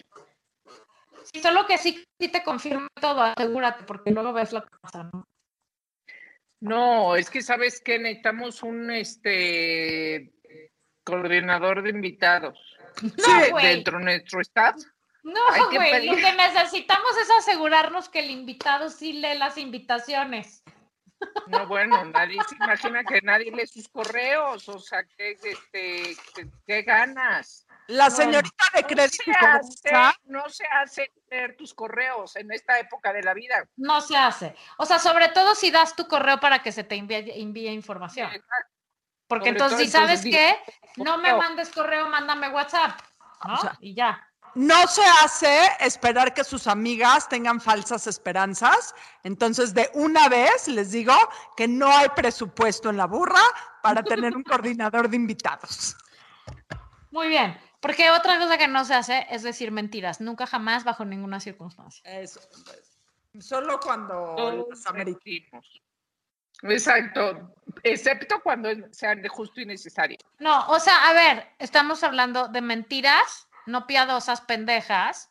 [1.32, 5.10] Sí, solo que sí, sí te confirmo todo, asegúrate, porque luego ves lo que pasa,
[5.12, 5.24] ¿no?
[6.60, 10.32] No, es que sabes que necesitamos un este
[11.04, 12.58] coordinador de invitados
[13.02, 13.66] No, güey.
[13.66, 14.76] dentro de nuestro staff.
[15.24, 20.62] No, güey, lo que necesitamos es asegurarnos que el invitado sí lee las invitaciones.
[21.46, 26.16] No, bueno, nadie se imagina que nadie lee sus correos, o sea, que este,
[26.66, 27.66] qué ganas.
[27.86, 32.78] La señorita de No crédito se, hace, no se hace leer tus correos en esta
[32.78, 33.66] época de la vida.
[33.76, 34.54] No se hace.
[34.78, 38.30] O sea, sobre todo si das tu correo para que se te envíe, envíe información.
[39.26, 43.00] Porque Sobre entonces, si sabes entonces, qué, no me mandes correo, mándame WhatsApp,
[43.46, 43.54] ¿no?
[43.54, 44.26] O sea, y ya.
[44.54, 48.94] No se hace esperar que sus amigas tengan falsas esperanzas.
[49.22, 51.14] Entonces, de una vez les digo
[51.56, 53.42] que no hay presupuesto en la burra
[53.82, 55.96] para tener un coordinador de invitados.
[57.10, 57.58] Muy bien.
[57.80, 60.20] Porque otra cosa que no se hace es decir mentiras.
[60.20, 62.02] Nunca jamás, bajo ninguna circunstancia.
[62.10, 62.40] Eso.
[63.40, 65.20] Solo cuando Todos amerita.
[65.22, 65.82] mentimos.
[66.62, 70.16] Exacto, excepto cuando sean de justo y necesario.
[70.38, 75.30] No, o sea, a ver, estamos hablando de mentiras, no piadosas, pendejas,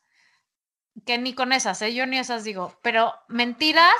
[1.06, 1.94] que ni con esas, ¿eh?
[1.94, 3.94] yo ni esas digo, pero mentiras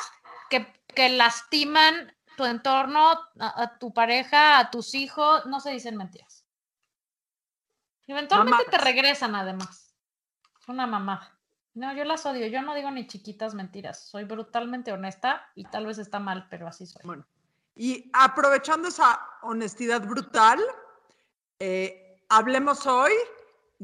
[0.51, 5.97] que, que lastiman tu entorno, a, a tu pareja, a tus hijos, no se dicen
[5.97, 6.45] mentiras.
[8.07, 9.95] Eventualmente te regresan además.
[10.61, 11.39] Es una mamada.
[11.75, 12.47] No, yo las odio.
[12.47, 14.09] Yo no digo ni chiquitas mentiras.
[14.09, 17.03] Soy brutalmente honesta y tal vez está mal, pero así soy.
[17.05, 17.27] Bueno,
[17.75, 20.61] y aprovechando esa honestidad brutal,
[21.59, 23.13] eh, hablemos hoy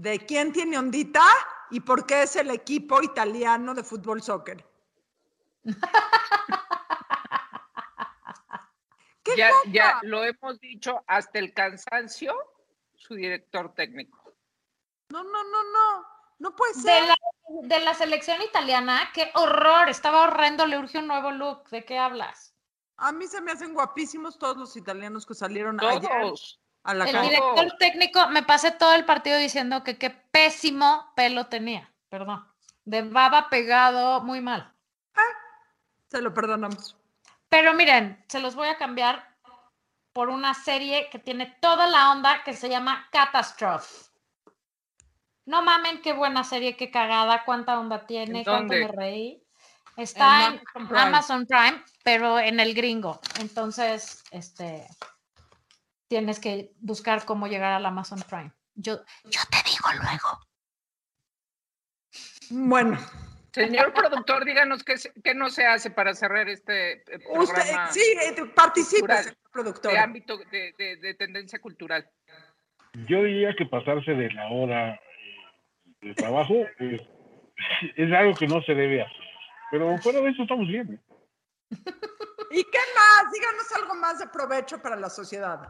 [0.00, 1.22] de quién tiene ondita
[1.70, 4.64] y por qué es el equipo italiano de fútbol soccer.
[9.22, 9.62] ¿Qué Ya, cosa?
[9.70, 12.34] ya lo hemos dicho hasta el cansancio,
[12.94, 14.34] su director técnico.
[15.10, 16.06] No, no, no, no.
[16.38, 17.04] No puede De ser.
[17.06, 17.14] la,
[17.64, 19.90] de la selección italiana, qué horror.
[19.90, 21.68] Estaba horrendo, le urge un nuevo look.
[21.68, 22.54] ¿De qué hablas?
[22.96, 26.59] A mí se me hacen guapísimos todos los italianos que salieron ayer Todos.
[26.82, 31.46] A la El director técnico, me pasé todo el partido diciendo que qué pésimo pelo
[31.46, 31.90] tenía.
[32.08, 32.46] Perdón.
[32.84, 34.72] De baba pegado, muy mal.
[36.10, 36.96] Se lo perdonamos.
[37.48, 39.30] Pero miren, se los voy a cambiar
[40.12, 44.10] por una serie que tiene toda la onda que se llama Catastrophe.
[45.46, 49.42] No mamen, qué buena serie, qué cagada, cuánta onda tiene, ¿En cuánto me reí.
[49.96, 51.00] Está en, Amazon Prime.
[51.00, 53.20] Amazon Prime, pero en el gringo.
[53.40, 54.86] Entonces, este,
[56.10, 58.50] tienes que buscar cómo llegar al Amazon Prime.
[58.74, 60.40] Yo, yo te digo luego.
[62.50, 62.98] Bueno,
[63.52, 68.00] Señor productor, díganos qué, qué no se hace para cerrar este eh, usted, programa sí,
[68.00, 69.92] eh, participe, cultural, señor productor.
[69.92, 72.10] de ámbito de, de- de tendencia cultural.
[73.08, 75.00] Yo diría que pasarse de la hora eh,
[76.00, 77.00] de trabajo es,
[77.96, 79.16] es algo que no se debe hacer.
[79.70, 80.94] Pero fuera de eso estamos bien.
[80.94, 81.76] ¿eh?
[82.50, 83.32] ¿Y qué más?
[83.32, 85.60] Díganos algo más de provecho para la sociedad.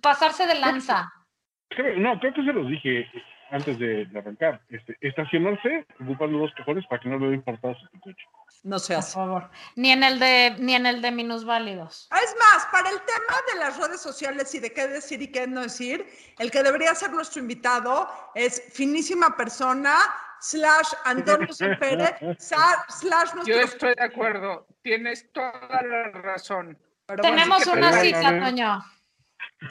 [0.00, 1.12] Pasarse de lanza.
[1.68, 3.06] Creo- no, creo que se los dije
[3.50, 4.60] antes de, de arrancar.
[4.68, 8.24] Este, estacionarse ocupando dos cajones para que no le den portadas a tu coche.
[8.62, 9.14] No se Por hace.
[9.14, 9.50] favor.
[9.76, 12.08] Ni en el de, ni en el de minusválidos.
[12.12, 15.46] Es más, para el tema de las redes sociales y de qué decir y qué
[15.46, 16.06] no decir,
[16.38, 19.94] el que debería ser nuestro invitado es finísima persona,
[20.40, 23.54] slash Antonio Sempere, sa- slash nuestro...
[23.54, 26.78] Yo estoy de acuerdo, tienes toda la razón.
[27.06, 28.40] Pero bueno, Tenemos que una cita.
[28.40, 28.84] Toño.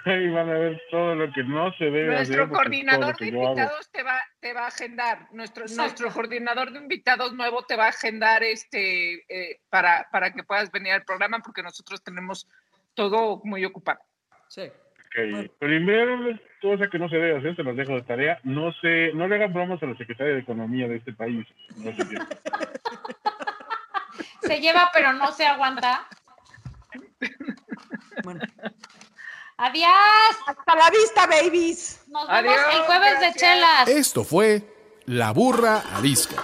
[0.05, 2.53] Ahí van a ver todo lo que no se debe Nuestro hacer.
[2.55, 5.27] coordinador de invitados te va, te va a agendar.
[5.31, 5.81] Nuestro, Exacto.
[5.81, 10.71] nuestro coordinador de invitados nuevo te va a agendar este eh, para, para que puedas
[10.71, 12.47] venir al programa porque nosotros tenemos
[12.93, 13.99] todo muy ocupado.
[14.47, 14.69] Sí.
[15.11, 16.19] Ok, Primero,
[16.61, 18.39] cosa que no se debe hacer, se los dejo de tarea.
[18.43, 21.47] No se, no le hagan bromas a la secretaria de Economía de este país.
[21.77, 22.17] No sé qué.
[24.41, 26.07] Se lleva, pero no se aguanta.
[28.23, 28.41] Bueno.
[29.57, 29.89] Adiós.
[30.47, 32.03] Hasta la vista, babies.
[32.07, 33.33] Nos vemos Adiós, el jueves gracias.
[33.33, 33.89] de chelas.
[33.89, 34.63] Esto fue
[35.05, 36.43] La Burra Arisca.